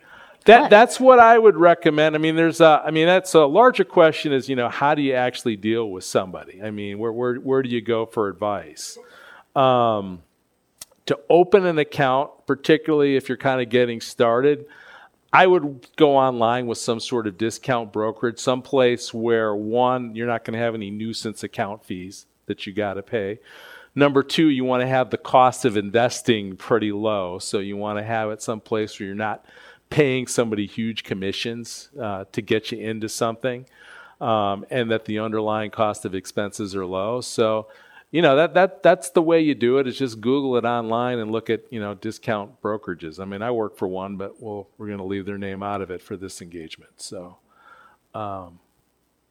That 0.46 0.62
What? 0.62 0.70
that's 0.70 1.00
what 1.00 1.20
I 1.20 1.38
would 1.38 1.58
recommend. 1.58 2.16
I 2.16 2.18
mean, 2.18 2.36
there's 2.36 2.62
a. 2.62 2.82
I 2.86 2.92
mean, 2.92 3.06
that's 3.06 3.34
a 3.34 3.46
larger 3.46 3.84
question. 3.84 4.32
Is 4.32 4.50
you 4.50 4.56
know, 4.56 4.70
how 4.70 4.96
do 4.96 5.02
you 5.02 5.14
actually 5.14 5.56
deal 5.56 5.90
with 5.90 6.04
somebody? 6.04 6.62
I 6.64 6.72
mean, 6.72 6.98
where 6.98 7.12
where 7.12 7.36
where 7.36 7.62
do 7.62 7.70
you 7.70 7.82
go 7.82 8.06
for 8.06 8.28
advice? 8.28 8.98
Um, 9.56 10.22
to 11.08 11.20
open 11.30 11.66
an 11.66 11.78
account, 11.78 12.32
particularly 12.46 13.16
if 13.16 13.28
you're 13.28 13.38
kind 13.38 13.62
of 13.62 13.70
getting 13.70 14.00
started, 14.00 14.66
I 15.34 15.46
would 15.46 15.88
go 15.96 16.16
online 16.18 16.68
with 16.68 16.78
some 16.78 17.00
sort 17.00 17.28
of 17.28 17.38
discount 17.38 17.92
brokerage, 17.92 18.40
someplace 18.40 19.14
where 19.14 19.56
one, 19.56 20.16
you're 20.16 20.28
not 20.28 20.44
going 20.44 20.54
to 20.54 20.60
have 20.60 20.74
any 20.74 20.90
nuisance 20.90 21.44
account 21.44 21.84
fees 21.84 22.26
that 22.46 22.66
you 22.66 22.74
got 22.74 22.96
to 22.96 23.04
pay. 23.04 23.40
Number 23.96 24.24
two, 24.24 24.50
you 24.50 24.64
want 24.64 24.82
to 24.82 24.88
have 24.88 25.10
the 25.10 25.18
cost 25.18 25.66
of 25.66 25.78
investing 25.78 26.56
pretty 26.56 26.92
low. 26.92 27.40
So 27.40 27.60
you 27.60 27.76
want 27.76 28.00
to 28.00 28.04
have 28.04 28.32
it 28.32 28.42
someplace 28.42 29.00
where 29.00 29.08
you're 29.08 29.16
not 29.16 29.46
paying 29.90 30.28
somebody 30.28 30.66
huge 30.66 31.04
commissions 31.04 31.90
uh, 32.00 32.26
to 32.32 32.42
get 32.42 32.72
you 32.72 32.78
into 32.80 33.10
something, 33.10 33.66
um, 34.22 34.66
and 34.70 34.92
that 34.92 35.06
the 35.06 35.20
underlying 35.20 35.72
cost 35.72 36.06
of 36.06 36.14
expenses 36.14 36.76
are 36.76 36.86
low. 36.86 37.22
So, 37.22 37.68
you 38.12 38.24
know 38.24 38.36
that 38.38 38.56
that 38.56 38.82
that's 38.82 39.12
the 39.12 39.22
way 39.22 39.40
you 39.40 39.54
do 39.54 39.78
it. 39.78 39.88
Is 39.88 39.98
just 39.98 40.20
Google 40.20 40.58
it 40.58 40.66
online 40.66 41.20
and 41.20 41.32
look 41.32 41.50
at 41.50 41.62
you 41.70 41.80
know 41.80 41.94
discount 41.94 42.62
brokerages. 42.62 43.20
I 43.20 43.26
mean, 43.26 43.42
I 43.42 43.52
work 43.52 43.78
for 43.78 43.88
one, 43.88 44.18
but 44.18 44.42
we'll, 44.42 44.68
we're 44.78 44.88
going 44.88 44.98
to 44.98 45.04
leave 45.04 45.26
their 45.26 45.38
name 45.38 45.62
out 45.62 45.82
of 45.82 45.92
it 45.92 46.02
for 46.02 46.18
this 46.18 46.42
engagement. 46.42 46.94
So, 46.98 47.38
um, 48.16 48.60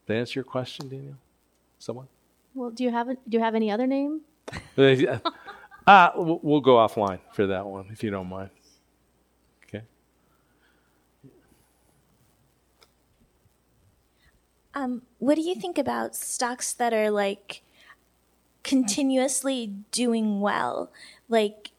to 0.06 0.14
answer 0.14 0.38
your 0.38 0.44
question, 0.44 0.88
Daniel, 0.88 1.16
someone. 1.78 2.06
Well, 2.54 2.70
do 2.70 2.84
you 2.84 2.90
have 2.90 3.08
a, 3.08 3.14
do 3.14 3.36
you 3.36 3.40
have 3.40 3.54
any 3.54 3.70
other 3.70 3.86
name? 3.86 4.22
We'll 6.16 6.40
we'll 6.42 6.60
go 6.60 6.76
offline 6.76 7.20
for 7.32 7.46
that 7.48 7.66
one 7.66 7.86
if 7.90 8.04
you 8.04 8.10
don't 8.10 8.28
mind. 8.28 8.50
Um, 14.78 15.02
what 15.18 15.34
do 15.34 15.40
you 15.40 15.56
think 15.56 15.76
about 15.76 16.14
stocks 16.14 16.72
that 16.74 16.94
are 16.94 17.10
like 17.10 17.62
continuously 18.62 19.74
doing 19.90 20.40
well? 20.40 20.92
Like, 21.28 21.72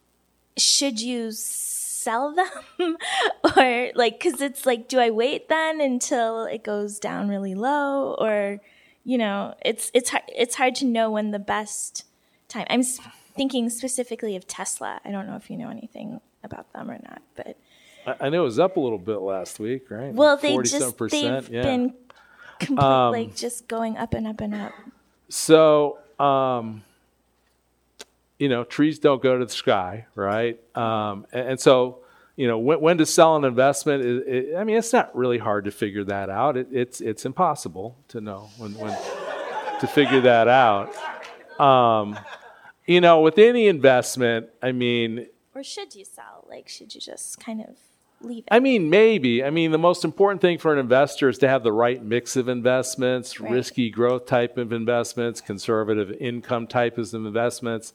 should 0.57 0.99
you 0.99 1.31
sell 1.31 2.35
them 2.35 2.97
or 3.55 3.91
like, 3.95 4.19
cause 4.19 4.41
it's 4.41 4.65
like, 4.65 4.89
do 4.89 4.99
I 4.99 5.11
wait 5.11 5.47
then 5.47 5.79
until 5.79 6.43
it 6.43 6.63
goes 6.63 6.99
down 6.99 7.29
really 7.29 7.55
low 7.55 8.15
or, 8.19 8.59
you 9.05 9.17
know, 9.17 9.55
it's 9.63 9.91
it's 9.93 10.09
hard, 10.09 10.25
it's 10.35 10.55
hard 10.55 10.75
to 10.75 10.85
know 10.85 11.09
when 11.09 11.31
the 11.31 11.39
best 11.39 12.05
time. 12.49 12.67
I'm 12.69 12.83
thinking 12.83 13.69
specifically 13.69 14.35
of 14.35 14.45
Tesla. 14.45 14.99
I 15.05 15.11
don't 15.11 15.25
know 15.25 15.37
if 15.37 15.49
you 15.49 15.55
know 15.55 15.69
anything 15.69 16.19
about 16.43 16.73
them 16.73 16.91
or 16.91 16.99
not, 17.01 17.21
but 17.37 17.57
I, 18.05 18.25
I 18.25 18.29
know 18.29 18.41
it 18.41 18.45
was 18.45 18.59
up 18.59 18.75
a 18.75 18.79
little 18.81 18.97
bit 18.97 19.19
last 19.19 19.57
week, 19.57 19.89
right? 19.89 20.13
well, 20.13 20.35
they 20.35 20.51
40 20.51 20.69
just 20.69 20.97
they've 20.97 21.49
yeah. 21.49 21.61
been 21.61 21.93
complete, 22.65 22.85
Um, 22.85 23.11
like 23.11 23.35
just 23.35 23.67
going 23.67 23.97
up 23.97 24.13
and 24.13 24.27
up 24.27 24.41
and 24.41 24.53
up. 24.55 24.73
So, 25.29 25.99
um, 26.19 26.83
you 28.37 28.49
know, 28.49 28.63
trees 28.63 28.99
don't 28.99 29.21
go 29.21 29.37
to 29.37 29.45
the 29.45 29.51
sky, 29.51 30.05
right? 30.15 30.59
Um, 30.75 31.25
and, 31.31 31.49
and 31.49 31.59
so, 31.59 31.99
you 32.35 32.47
know, 32.47 32.57
when, 32.57 32.79
when 32.79 32.97
to 32.99 33.05
sell 33.05 33.35
an 33.35 33.43
investment, 33.43 34.03
is, 34.03 34.23
it, 34.25 34.55
I 34.55 34.63
mean, 34.63 34.77
it's 34.77 34.93
not 34.93 35.15
really 35.15 35.37
hard 35.37 35.65
to 35.65 35.71
figure 35.71 36.03
that 36.05 36.29
out. 36.29 36.55
It, 36.57 36.67
it's 36.71 37.01
it's 37.01 37.25
impossible 37.25 37.97
to 38.09 38.21
know 38.21 38.49
when, 38.57 38.73
when 38.75 38.97
to 39.79 39.87
figure 39.87 40.21
that 40.21 40.47
out. 40.47 40.95
Um, 41.59 42.17
you 42.85 43.01
know, 43.01 43.21
with 43.21 43.37
any 43.37 43.67
investment, 43.67 44.47
I 44.61 44.71
mean, 44.71 45.27
Or 45.53 45.63
should 45.63 45.93
you 45.95 46.05
sell? 46.05 46.45
Like, 46.49 46.69
should 46.69 46.95
you 46.95 47.01
just 47.01 47.39
kind 47.39 47.61
of 47.61 47.75
leave 48.21 48.39
it? 48.39 48.49
I 48.51 48.59
mean, 48.59 48.89
maybe. 48.89 49.43
I 49.43 49.49
mean, 49.49 49.71
the 49.71 49.77
most 49.77 50.03
important 50.03 50.41
thing 50.41 50.57
for 50.57 50.73
an 50.73 50.79
investor 50.79 51.29
is 51.29 51.37
to 51.39 51.47
have 51.47 51.63
the 51.63 51.71
right 51.71 52.03
mix 52.03 52.35
of 52.35 52.47
investments, 52.47 53.39
Right. 53.39 53.51
risky 53.51 53.89
growth 53.89 54.25
type 54.25 54.57
of 54.57 54.71
investments, 54.73 55.41
conservative 55.41 56.11
income 56.19 56.67
types 56.67 57.13
of 57.13 57.25
investments. 57.25 57.93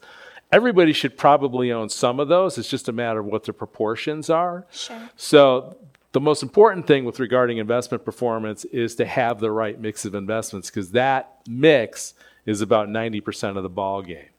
Everybody 0.51 0.93
should 0.93 1.17
probably 1.17 1.71
own 1.71 1.89
some 1.89 2.19
of 2.19 2.27
those. 2.27 2.57
It's 2.57 2.69
just 2.69 2.87
a 2.87 2.91
matter 2.91 3.19
of 3.19 3.25
what 3.25 3.43
the 3.43 3.53
proportions 3.53 4.29
are. 4.29 4.65
Sure. 4.71 5.09
So, 5.15 5.77
the 6.11 6.21
most 6.21 6.43
important 6.43 6.87
thing 6.87 7.03
with 7.03 7.19
regarding 7.19 7.57
investment 7.57 8.05
performance 8.05 8.63
is 8.65 8.95
to 8.95 9.05
have 9.05 9.39
the 9.41 9.51
right 9.51 9.77
mix 9.77 10.05
of 10.05 10.15
investments 10.15 10.69
because 10.69 10.91
that 10.91 11.39
mix 11.45 12.13
is 12.45 12.61
about 12.61 12.87
90% 12.87 13.57
of 13.57 13.63
the 13.63 13.69
ball 13.69 14.01
game 14.01 14.29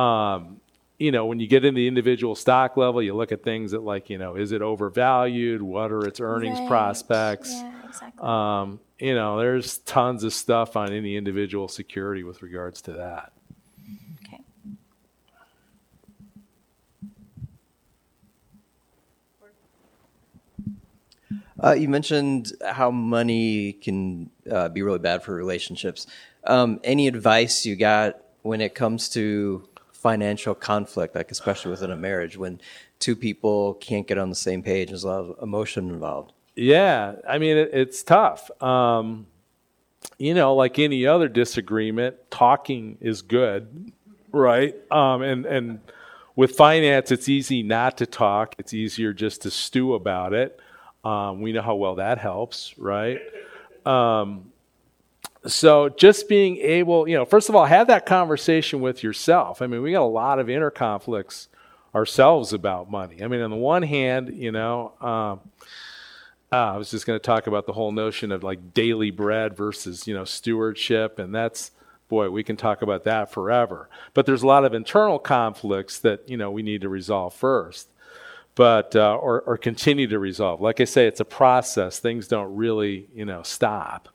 um, 0.00 0.59
you 1.00 1.10
know, 1.10 1.24
when 1.24 1.40
you 1.40 1.46
get 1.46 1.64
in 1.64 1.74
the 1.74 1.88
individual 1.88 2.34
stock 2.34 2.76
level, 2.76 3.02
you 3.02 3.14
look 3.14 3.32
at 3.32 3.42
things 3.42 3.70
that 3.72 3.82
like, 3.82 4.10
you 4.10 4.18
know, 4.18 4.36
is 4.36 4.52
it 4.52 4.60
overvalued? 4.60 5.62
What 5.62 5.90
are 5.90 6.06
its 6.06 6.20
earnings 6.20 6.58
Right. 6.58 6.68
prospects? 6.68 7.64
Yeah, 7.64 7.72
exactly. 7.88 8.28
Um, 8.28 8.80
you 8.98 9.14
know, 9.14 9.38
there's 9.38 9.78
tons 9.78 10.24
of 10.24 10.34
stuff 10.34 10.76
on 10.76 10.92
any 10.92 11.16
individual 11.16 11.68
security 11.68 12.22
with 12.22 12.42
regards 12.42 12.82
to 12.82 12.92
that. 12.92 13.32
okay. 14.26 14.44
Uh, 21.62 21.72
you 21.72 21.88
mentioned 21.88 22.52
how 22.64 22.90
money 22.90 23.72
can 23.72 24.30
uh, 24.50 24.68
be 24.68 24.82
really 24.82 24.98
bad 24.98 25.22
for 25.22 25.34
relationships. 25.34 26.06
Um, 26.44 26.80
any 26.84 27.08
advice 27.08 27.64
you 27.64 27.76
got 27.76 28.20
when 28.42 28.60
it 28.60 28.74
comes 28.74 29.08
to 29.10 29.66
financial 30.00 30.54
conflict, 30.54 31.14
like 31.14 31.30
especially 31.30 31.70
within 31.70 31.90
a 31.90 31.96
marriage, 31.96 32.36
when 32.36 32.60
two 32.98 33.14
people 33.14 33.74
can't 33.74 34.06
get 34.06 34.18
on 34.18 34.30
the 34.30 34.34
same 34.34 34.62
page, 34.62 34.88
there's 34.88 35.04
a 35.04 35.08
lot 35.08 35.20
of 35.20 35.42
emotion 35.42 35.90
involved? 35.90 36.32
Yeah, 36.56 37.16
I 37.28 37.38
mean, 37.38 37.56
it, 37.56 37.70
it's 37.72 38.02
tough. 38.02 38.50
Um, 38.62 39.26
you 40.18 40.34
know, 40.34 40.54
like 40.54 40.78
any 40.78 41.06
other 41.06 41.28
disagreement, 41.28 42.16
talking 42.30 42.98
is 43.00 43.22
good, 43.22 43.92
right? 44.32 44.74
Um, 44.90 45.22
and 45.22 45.46
and 45.46 45.80
with 46.36 46.56
finance, 46.56 47.10
it's 47.10 47.28
easy 47.28 47.62
not 47.62 47.98
to 47.98 48.06
talk. 48.06 48.54
It's 48.58 48.72
easier 48.72 49.12
just 49.12 49.42
to 49.42 49.50
stew 49.50 49.94
about 49.94 50.32
it. 50.32 50.58
Um, 51.04 51.40
we 51.40 51.52
know 51.52 51.62
how 51.62 51.74
well 51.74 51.96
that 51.96 52.18
helps, 52.18 52.76
right? 52.78 53.20
Um, 53.86 54.49
so 55.46 55.88
just 55.88 56.28
being 56.28 56.58
able, 56.58 57.08
you 57.08 57.16
know, 57.16 57.24
first 57.24 57.48
of 57.48 57.56
all, 57.56 57.64
have 57.64 57.86
that 57.86 58.06
conversation 58.06 58.80
with 58.80 59.02
yourself. 59.02 59.62
I 59.62 59.66
mean, 59.66 59.82
we 59.82 59.92
got 59.92 60.02
a 60.02 60.04
lot 60.04 60.38
of 60.38 60.50
inner 60.50 60.70
conflicts 60.70 61.48
ourselves 61.94 62.52
about 62.52 62.90
money. 62.90 63.22
I 63.22 63.28
mean, 63.28 63.40
on 63.40 63.50
the 63.50 63.56
one 63.56 63.82
hand, 63.82 64.34
you 64.34 64.52
know. 64.52 64.92
Um, 65.00 65.40
uh, 66.52 66.74
I 66.74 66.76
was 66.76 66.90
just 66.90 67.06
going 67.06 67.18
to 67.18 67.22
talk 67.22 67.46
about 67.46 67.66
the 67.66 67.72
whole 67.72 67.92
notion 67.92 68.32
of 68.32 68.42
like 68.42 68.74
daily 68.74 69.12
bread 69.12 69.56
versus 69.56 70.06
you 70.08 70.14
know 70.14 70.24
stewardship, 70.24 71.18
and 71.18 71.34
that's 71.34 71.70
boy, 72.08 72.28
we 72.28 72.42
can 72.42 72.56
talk 72.56 72.82
about 72.82 73.04
that 73.04 73.30
forever. 73.30 73.88
But 74.14 74.26
there's 74.26 74.42
a 74.42 74.46
lot 74.46 74.64
of 74.64 74.74
internal 74.74 75.18
conflicts 75.18 75.98
that 76.00 76.28
you 76.28 76.36
know 76.36 76.50
we 76.50 76.62
need 76.62 76.80
to 76.80 76.88
resolve 76.88 77.34
first, 77.34 77.88
but 78.56 78.96
uh, 78.96 79.14
or 79.14 79.42
or 79.42 79.56
continue 79.56 80.08
to 80.08 80.18
resolve. 80.18 80.60
Like 80.60 80.80
I 80.80 80.84
say, 80.84 81.06
it's 81.06 81.20
a 81.20 81.24
process. 81.24 82.00
Things 82.00 82.26
don't 82.26 82.54
really 82.56 83.06
you 83.14 83.24
know 83.24 83.42
stop. 83.42 84.08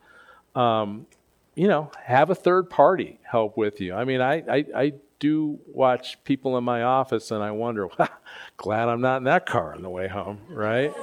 Um, 0.55 1.07
you 1.55 1.67
know, 1.67 1.89
have 2.03 2.29
a 2.29 2.35
third 2.35 2.69
party 2.69 3.19
help 3.23 3.57
with 3.57 3.81
you. 3.81 3.93
I 3.93 4.03
mean, 4.03 4.21
I 4.21 4.43
I, 4.49 4.65
I 4.75 4.93
do 5.19 5.59
watch 5.67 6.23
people 6.23 6.57
in 6.57 6.63
my 6.63 6.83
office, 6.83 7.31
and 7.31 7.41
I 7.43 7.51
wonder, 7.51 7.87
glad 8.57 8.89
I'm 8.89 9.01
not 9.01 9.17
in 9.17 9.23
that 9.23 9.45
car 9.45 9.73
on 9.73 9.81
the 9.81 9.89
way 9.89 10.07
home, 10.07 10.39
right? 10.49 10.93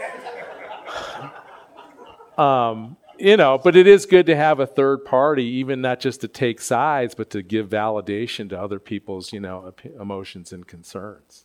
um, 2.38 2.96
you 3.18 3.36
know, 3.36 3.58
but 3.58 3.76
it 3.76 3.86
is 3.86 4.06
good 4.06 4.26
to 4.26 4.36
have 4.36 4.60
a 4.60 4.66
third 4.66 5.04
party, 5.04 5.44
even 5.44 5.80
not 5.80 6.00
just 6.00 6.20
to 6.22 6.28
take 6.28 6.60
sides, 6.60 7.14
but 7.14 7.30
to 7.30 7.42
give 7.42 7.68
validation 7.68 8.48
to 8.50 8.60
other 8.60 8.78
people's, 8.78 9.32
you 9.32 9.40
know, 9.40 9.66
op- 9.68 9.84
emotions 9.84 10.52
and 10.52 10.66
concerns. 10.66 11.44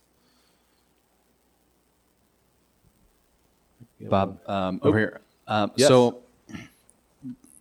Bob, 4.00 4.38
um, 4.46 4.80
over 4.82 4.98
here. 4.98 5.20
Um, 5.46 5.72
Yes. 5.76 5.88
So, 5.88 6.22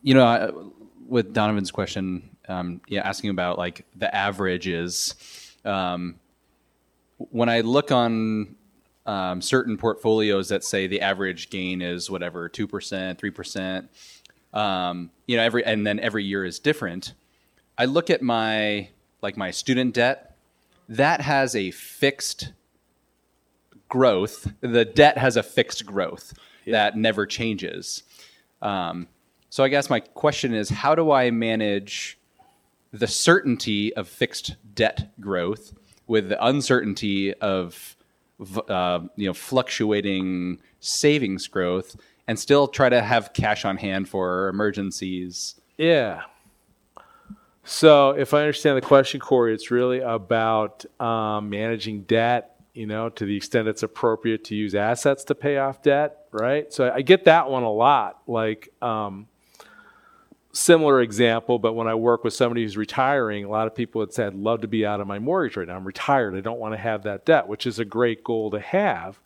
you 0.04 0.14
know, 0.14 0.26
I, 0.26 0.52
with 1.08 1.34
Donovan's 1.34 1.72
question, 1.72 2.38
um, 2.48 2.82
yeah, 2.88 3.02
asking 3.02 3.30
about 3.30 3.58
like 3.58 3.86
the 3.96 4.14
averages. 4.14 5.16
Um, 5.66 6.20
when 7.18 7.50
I 7.50 7.62
look 7.62 7.92
on 7.92 8.56
um, 9.06 9.42
certain 9.42 9.78
portfolios 9.78 10.50
that 10.50 10.64
say 10.64 10.88
the 10.88 11.02
average 11.02 11.50
gain 11.50 11.82
is 11.82 12.10
whatever 12.10 12.50
two 12.50 12.68
percent, 12.68 13.20
three 13.20 13.32
percent, 13.32 13.90
um, 14.54 15.12
you 15.28 15.38
know, 15.38 15.44
every 15.44 15.64
and 15.66 15.86
then 15.86 16.00
every 16.00 16.24
year 16.24 16.46
is 16.46 16.60
different. 16.60 17.14
I 17.78 17.86
look 17.86 18.10
at 18.10 18.22
my 18.22 18.90
like 19.22 19.38
my 19.38 19.52
student 19.52 19.94
debt. 19.94 20.36
That 20.90 21.22
has 21.22 21.56
a 21.56 21.72
fixed 21.72 22.54
growth. 23.90 24.52
The 24.62 24.86
debt 24.86 25.18
has 25.18 25.38
a 25.38 25.44
fixed 25.44 25.86
growth 25.86 26.34
that 26.66 26.98
never 26.98 27.26
changes. 27.26 28.04
Um, 28.62 29.08
so 29.50 29.64
I 29.64 29.70
guess 29.70 29.90
my 29.90 30.00
question 30.00 30.54
is, 30.54 30.70
how 30.70 30.96
do 30.96 31.12
I 31.12 31.32
manage 31.32 32.20
the 32.92 33.08
certainty 33.08 33.94
of 33.94 34.08
fixed 34.08 34.56
debt 34.74 35.12
growth 35.20 35.74
with 36.08 36.30
the 36.30 36.46
uncertainty 36.46 37.34
of 37.36 37.96
uh, 38.68 39.00
you 39.16 39.28
know 39.28 39.34
fluctuating 39.34 40.60
savings 40.80 41.48
growth, 41.48 41.96
and 42.28 42.38
still 42.38 42.68
try 42.68 42.90
to 42.90 43.02
have 43.02 43.34
cash 43.34 43.66
on 43.66 43.78
hand 43.78 44.10
for 44.10 44.50
emergencies? 44.50 45.56
Yeah. 45.78 46.24
So, 47.64 48.12
if 48.12 48.34
I 48.34 48.40
understand 48.40 48.78
the 48.78 48.82
question, 48.82 49.20
Corey, 49.20 49.54
it's 49.54 49.72
really 49.72 50.00
about 50.00 50.86
um, 51.02 51.50
managing 51.50 52.04
debt, 52.04 52.56
you 52.74 52.86
know, 52.86 53.10
to 53.10 53.26
the 53.26 53.36
extent 53.36 53.68
it's 53.68 53.84
appropriate 53.84 54.46
to 54.46 54.56
use 54.56 54.74
assets 54.74 55.26
to 55.26 55.36
pay 55.36 55.58
off 55.58 55.82
debt, 55.82 56.28
right? 56.32 56.72
So, 56.72 56.90
I 56.90 57.02
get 57.02 57.26
that 57.26 57.50
one 57.50 57.64
a 57.64 57.72
lot. 57.72 58.22
Like, 58.26 58.70
um, 58.82 59.28
similar 60.58 61.02
example, 61.02 61.60
but 61.60 61.74
when 61.74 61.88
I 61.88 61.96
work 61.96 62.24
with 62.24 62.34
somebody 62.34 62.64
who's 62.64 62.76
retiring, 62.76 63.46
a 63.46 63.50
lot 63.50 63.68
of 63.68 63.76
people 63.76 64.00
would 64.00 64.14
say, 64.14 64.26
I'd 64.26 64.34
love 64.34 64.62
to 64.62 64.68
be 64.68 64.86
out 64.86 65.00
of 65.00 65.08
my 65.08 65.20
mortgage 65.20 65.56
right 65.56 65.68
now. 65.68 65.76
I'm 65.76 65.86
retired. 65.86 66.36
I 66.36 66.42
don't 66.42 66.60
want 66.60 66.74
to 66.74 66.80
have 66.80 67.04
that 67.04 67.26
debt, 67.26 67.48
which 67.48 67.68
is 67.68 67.80
a 67.80 67.86
great 67.86 68.24
goal 68.24 68.52
to 68.52 68.60
have. 68.60 69.20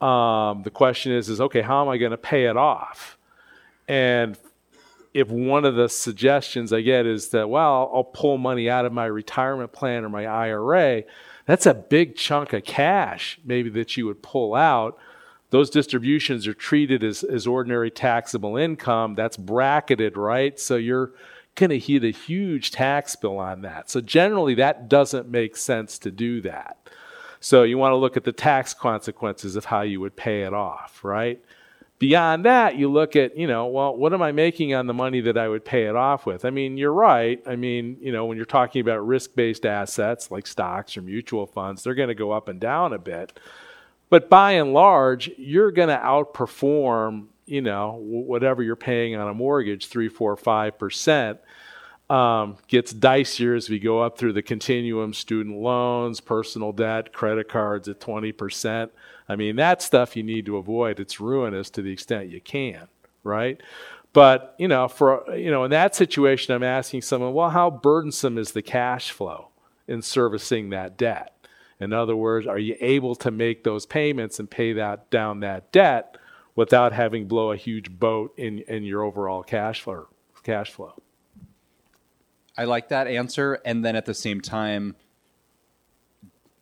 Um, 0.00 0.62
the 0.62 0.70
question 0.70 1.12
is, 1.12 1.28
is 1.28 1.40
okay, 1.40 1.62
how 1.62 1.82
am 1.82 1.88
I 1.88 1.96
going 1.96 2.10
to 2.10 2.18
pay 2.18 2.46
it 2.46 2.56
off? 2.56 3.16
And 3.88 4.36
if 5.14 5.30
one 5.30 5.64
of 5.64 5.76
the 5.76 5.88
suggestions 5.88 6.72
I 6.72 6.82
get 6.82 7.06
is 7.06 7.28
that, 7.28 7.48
well, 7.48 7.90
I'll 7.94 8.04
pull 8.04 8.36
money 8.36 8.68
out 8.68 8.84
of 8.84 8.92
my 8.92 9.06
retirement 9.06 9.72
plan 9.72 10.04
or 10.04 10.08
my 10.08 10.26
IRA, 10.26 11.04
that's 11.46 11.64
a 11.64 11.74
big 11.74 12.16
chunk 12.16 12.52
of 12.52 12.64
cash 12.64 13.38
maybe 13.44 13.70
that 13.70 13.96
you 13.96 14.06
would 14.06 14.22
pull 14.22 14.54
out. 14.54 14.98
Those 15.50 15.70
distributions 15.70 16.46
are 16.46 16.54
treated 16.54 17.04
as, 17.04 17.22
as 17.22 17.46
ordinary 17.46 17.90
taxable 17.90 18.56
income. 18.56 19.14
That's 19.14 19.36
bracketed, 19.36 20.16
right? 20.16 20.58
So 20.58 20.76
you're 20.76 21.12
going 21.54 21.70
to 21.70 21.78
hit 21.78 22.04
a 22.04 22.10
huge 22.10 22.70
tax 22.70 23.16
bill 23.16 23.38
on 23.38 23.62
that. 23.62 23.88
So 23.88 24.00
generally, 24.00 24.54
that 24.56 24.88
doesn't 24.88 25.28
make 25.28 25.56
sense 25.56 25.98
to 26.00 26.10
do 26.10 26.40
that. 26.42 26.76
So 27.40 27.62
you 27.62 27.78
want 27.78 27.92
to 27.92 27.96
look 27.96 28.16
at 28.16 28.24
the 28.24 28.32
tax 28.32 28.74
consequences 28.74 29.56
of 29.56 29.66
how 29.66 29.82
you 29.82 30.00
would 30.00 30.16
pay 30.16 30.42
it 30.42 30.52
off, 30.52 31.04
right? 31.04 31.42
Beyond 31.98 32.44
that, 32.44 32.76
you 32.76 32.90
look 32.90 33.16
at, 33.16 33.38
you 33.38 33.46
know, 33.46 33.66
well, 33.66 33.96
what 33.96 34.12
am 34.12 34.20
I 34.20 34.32
making 34.32 34.74
on 34.74 34.86
the 34.86 34.92
money 34.92 35.20
that 35.22 35.38
I 35.38 35.48
would 35.48 35.64
pay 35.64 35.84
it 35.84 35.96
off 35.96 36.26
with? 36.26 36.44
I 36.44 36.50
mean, 36.50 36.76
you're 36.76 36.92
right. 36.92 37.42
I 37.46 37.56
mean, 37.56 37.96
you 38.00 38.12
know, 38.12 38.26
when 38.26 38.36
you're 38.36 38.44
talking 38.44 38.80
about 38.80 39.06
risk 39.06 39.34
based 39.34 39.64
assets 39.64 40.30
like 40.30 40.46
stocks 40.46 40.96
or 40.96 41.02
mutual 41.02 41.46
funds, 41.46 41.82
they're 41.82 41.94
going 41.94 42.08
to 42.08 42.14
go 42.14 42.32
up 42.32 42.48
and 42.48 42.60
down 42.60 42.92
a 42.92 42.98
bit. 42.98 43.38
But 44.10 44.30
by 44.30 44.52
and 44.52 44.72
large, 44.72 45.30
you're 45.38 45.72
going 45.72 45.88
to 45.88 45.96
outperform, 45.98 47.26
you 47.46 47.62
know, 47.62 47.98
whatever 48.00 48.62
you're 48.62 48.76
paying 48.76 49.16
on 49.16 49.28
a 49.28 49.34
mortgage, 49.34 49.88
three, 49.88 50.08
four, 50.08 50.36
five 50.36 50.78
percent. 50.78 51.38
um, 52.08 52.56
gets 52.68 52.92
dicier 52.94 53.56
as 53.56 53.68
we 53.68 53.80
go 53.80 54.00
up 54.00 54.16
through 54.16 54.32
the 54.32 54.42
continuum 54.42 55.12
student 55.12 55.56
loans, 55.58 56.20
personal 56.20 56.72
debt, 56.72 57.12
credit 57.12 57.48
cards 57.48 57.88
at 57.88 57.98
20%. 58.00 58.90
I 59.28 59.36
mean, 59.36 59.56
that 59.56 59.82
stuff 59.82 60.16
you 60.16 60.22
need 60.22 60.46
to 60.46 60.56
avoid. 60.56 61.00
It's 61.00 61.20
ruinous 61.20 61.68
to 61.70 61.82
the 61.82 61.90
extent 61.92 62.30
you 62.30 62.40
can, 62.40 62.86
right? 63.24 63.60
But, 64.12 64.54
you 64.58 64.68
know, 64.68 64.88
for, 64.88 65.24
you 65.36 65.50
know, 65.50 65.64
in 65.64 65.72
that 65.72 65.96
situation, 65.96 66.54
I'm 66.54 66.62
asking 66.62 67.02
someone, 67.02 67.34
well, 67.34 67.50
how 67.50 67.70
burdensome 67.70 68.38
is 68.38 68.52
the 68.52 68.62
cash 68.62 69.10
flow 69.10 69.48
in 69.88 70.00
servicing 70.02 70.70
that 70.70 70.96
debt? 70.96 71.35
In 71.80 71.92
other 71.92 72.16
words, 72.16 72.46
are 72.46 72.58
you 72.58 72.76
able 72.80 73.14
to 73.16 73.30
make 73.30 73.64
those 73.64 73.86
payments 73.86 74.38
and 74.38 74.50
pay 74.50 74.72
that 74.74 75.10
down 75.10 75.40
that 75.40 75.72
debt 75.72 76.16
without 76.54 76.92
having 76.92 77.28
blow 77.28 77.52
a 77.52 77.56
huge 77.56 77.90
boat 77.90 78.32
in, 78.38 78.60
in 78.60 78.84
your 78.84 79.02
overall 79.02 79.42
cash 79.42 79.82
flow? 79.82 80.08
Cash 80.42 80.70
flow. 80.70 80.94
I 82.56 82.64
like 82.64 82.88
that 82.88 83.06
answer. 83.06 83.60
And 83.64 83.84
then 83.84 83.96
at 83.96 84.06
the 84.06 84.14
same 84.14 84.40
time, 84.40 84.96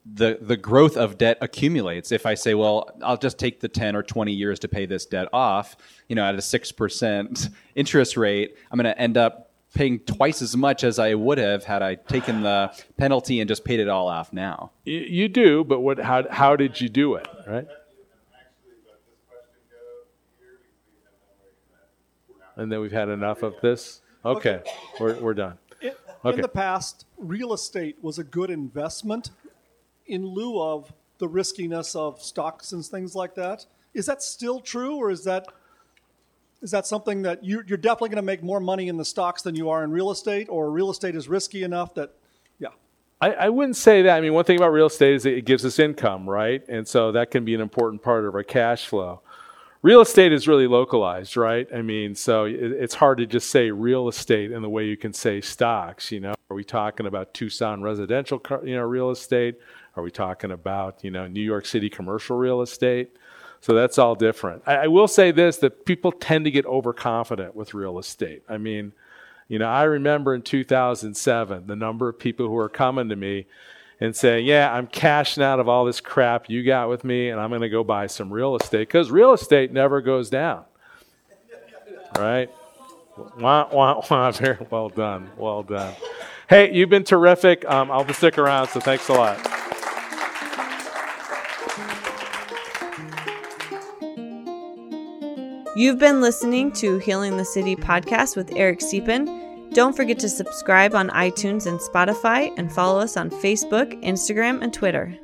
the 0.05 0.39
the 0.41 0.57
growth 0.57 0.97
of 0.97 1.17
debt 1.17 1.39
accumulates. 1.41 2.13
If 2.13 2.27
I 2.27 2.35
say, 2.35 2.55
well, 2.55 2.91
I'll 3.03 3.17
just 3.17 3.39
take 3.39 3.61
the 3.61 3.69
10 3.69 3.97
or 3.97 4.03
20 4.03 4.33
years 4.33 4.59
to 4.61 4.69
pay 4.69 4.85
this 4.85 5.07
debt 5.07 5.29
off, 5.33 5.77
you 6.09 6.17
know, 6.17 6.25
at 6.25 6.35
a 6.35 6.39
6% 6.39 7.51
interest 7.75 8.17
rate, 8.17 8.57
I'm 8.71 8.79
going 8.79 8.93
to 8.93 9.01
end 9.01 9.17
up 9.17 9.51
paying 9.75 9.99
twice 10.01 10.41
as 10.41 10.57
much 10.57 10.85
as 10.85 10.99
I 10.99 11.15
would 11.15 11.39
have 11.39 11.65
had 11.65 11.83
I 11.83 11.97
taken 11.97 12.43
the 12.43 12.73
penalty 12.97 13.41
and 13.41 13.49
just 13.49 13.65
paid 13.65 13.81
it 13.81 13.89
all 13.89 14.09
off 14.09 14.33
now. 14.33 14.71
You, 14.85 15.01
you 15.01 15.29
do, 15.29 15.65
but 15.65 15.81
what 15.81 15.99
how 15.99 16.27
how 16.31 16.57
did 16.57 16.81
you 16.81 16.89
do 16.89 17.15
it, 17.17 17.27
right? 17.47 17.67
And 22.57 22.71
then 22.71 22.81
we've 22.81 22.93
had 22.93 23.09
enough 23.09 23.43
of 23.43 23.55
this. 23.61 24.01
Okay, 24.25 24.63
we're 25.01 25.19
we're 25.21 25.35
done. 25.35 25.59
In, 25.81 25.93
Okay. 26.25 26.37
in 26.37 26.41
the 26.41 26.49
past, 26.49 27.05
real 27.19 27.53
estate 27.53 27.97
was 28.01 28.19
a 28.19 28.25
good 28.25 28.49
investment 28.49 29.29
in 30.07 30.25
lieu 30.25 30.59
of 30.59 30.91
the 31.19 31.29
riskiness 31.29 31.95
of 31.95 32.23
stocks 32.23 32.73
and 32.73 32.83
things 32.83 33.15
like 33.15 33.35
that. 33.35 33.67
Is 33.93 34.07
that 34.07 34.23
still 34.23 34.61
true, 34.61 34.97
or 34.97 35.11
is 35.11 35.25
that 35.25 35.47
is 36.65 36.71
that 36.71 36.87
something 36.87 37.21
that 37.23 37.45
you, 37.45 37.63
you're 37.67 37.77
definitely 37.77 38.09
going 38.09 38.17
to 38.17 38.23
make 38.23 38.43
more 38.43 38.59
money 38.59 38.89
in 38.89 38.97
the 38.97 39.05
stocks 39.05 39.43
than 39.43 39.55
you 39.55 39.69
are 39.69 39.85
in 39.85 39.91
real 39.91 40.11
estate, 40.11 40.49
or 40.49 40.71
real 40.71 40.91
estate 40.91 41.15
is 41.15 41.29
risky 41.29 41.63
enough 41.63 41.95
that, 41.95 42.15
yeah, 42.59 42.69
I, 43.21 43.33
I 43.33 43.49
wouldn't 43.51 43.77
say 43.77 44.01
that. 44.01 44.17
I 44.17 44.21
mean, 44.23 44.33
one 44.33 44.47
thing 44.47 44.57
about 44.57 44.73
real 44.73 44.87
estate 44.87 45.15
is 45.15 45.27
it 45.27 45.45
gives 45.45 45.67
us 45.67 45.79
income, 45.79 46.29
right? 46.29 46.67
And 46.67 46.89
so 46.89 47.13
that 47.13 47.31
can 47.31 47.45
be 47.45 47.55
an 47.55 47.61
important 47.61 48.03
part 48.03 48.25
of 48.25 48.35
our 48.35 48.43
cash 48.43 48.87
flow. 48.87 49.21
Real 49.83 50.01
estate 50.01 50.33
is 50.33 50.49
really 50.49 50.67
localized, 50.67 51.37
right? 51.37 51.69
I 51.73 51.83
mean, 51.83 52.15
so 52.15 52.45
it, 52.45 52.55
it's 52.55 52.95
hard 52.95 53.19
to 53.19 53.27
just 53.27 53.51
say 53.51 53.71
real 53.71 54.09
estate 54.09 54.51
in 54.51 54.63
the 54.63 54.71
way 54.71 54.87
you 54.87 54.97
can 54.97 55.13
say 55.13 55.43
stocks. 55.43 56.11
You 56.11 56.21
know, 56.21 56.35
are 56.49 56.57
we 56.57 56.65
talking 56.65 57.05
about 57.05 57.35
Tucson 57.35 57.83
residential, 57.83 58.41
you 58.65 58.77
know, 58.77 58.85
real 58.85 59.11
estate? 59.11 59.57
Are 59.97 60.03
we 60.03 60.11
talking 60.11 60.51
about 60.51 61.05
you 61.05 61.11
know 61.11 61.27
New 61.27 61.43
York 61.43 61.67
City 61.67 61.91
commercial 61.91 62.39
real 62.39 62.63
estate? 62.63 63.19
So 63.65 63.73
that's 63.73 63.97
all 63.97 64.15
different. 64.15 64.63
I, 64.67 64.75
I 64.75 64.87
will 64.89 65.09
say 65.09 65.31
this: 65.31 65.57
that 65.59 65.87
people 65.87 66.13
tend 66.13 66.45
to 66.45 66.51
get 66.51 66.67
overconfident 66.67 67.57
with 67.57 67.73
real 67.73 67.99
estate. 67.99 68.43
I 68.47 68.59
mean, 68.59 68.93
you 69.49 69.59
know, 69.59 69.67
I 69.67 69.85
remember 69.85 70.35
in 70.35 70.43
2007 70.43 71.67
the 71.67 71.75
number 71.75 72.11
of 72.11 72.19
people 72.19 72.47
who 72.47 72.53
were 72.53 72.69
coming 72.69 73.09
to 73.09 73.17
me 73.17 73.47
and 74.01 74.15
saying, 74.15 74.45
"Yeah, 74.45 74.71
I'm 74.71 74.87
cashing 74.87 75.43
out 75.43 75.61
of 75.61 75.69
all 75.71 75.87
this 75.87 76.03
crap 76.03 76.51
you 76.51 76.63
got 76.63 76.91
with 76.91 77.05
me, 77.05 77.31
and 77.31 77.41
I'm 77.41 77.49
going 77.49 77.63
to 77.63 77.71
go 77.71 77.83
buy 77.83 78.07
some 78.07 78.31
real 78.31 78.55
estate 78.55 78.81
because 78.81 79.11
real 79.11 79.33
estate 79.33 79.73
never 79.73 80.03
goes 80.03 80.29
down." 80.29 80.67
Right? 82.19 82.51
Wah, 83.39 83.67
wah, 83.73 84.03
wah. 84.11 84.31
Very 84.31 84.59
well 84.69 84.91
done. 84.91 85.31
Well 85.39 85.63
done. 85.63 85.95
Hey, 86.51 86.75
you've 86.75 86.91
been 86.91 87.05
terrific. 87.05 87.65
Um, 87.65 87.91
I'll 87.91 88.07
stick 88.13 88.37
around, 88.37 88.69
so 88.69 88.81
thanks 88.81 89.09
a 89.09 89.15
lot. 89.15 89.54
You've 95.77 95.99
been 95.99 96.21
listening 96.21 96.71
to 96.75 96.99
Healing 96.99 97.37
the 97.37 97.45
City 97.45 97.75
podcast 97.75 98.37
with 98.37 98.53
Eric 98.55 98.79
Cepin. 98.79 99.75
Don't 99.75 99.97
forget 99.97 100.21
to 100.21 100.29
subscribe 100.29 100.95
on 100.95 101.09
iTunes 101.11 101.67
and 101.67 101.81
Spotify 101.81 102.55
and 102.57 102.73
follow 102.73 103.01
us 103.01 103.17
on 103.17 103.29
Facebook, 103.29 104.01
Instagram, 104.05 104.63
and 104.63 104.73
Twitter. 104.73 105.19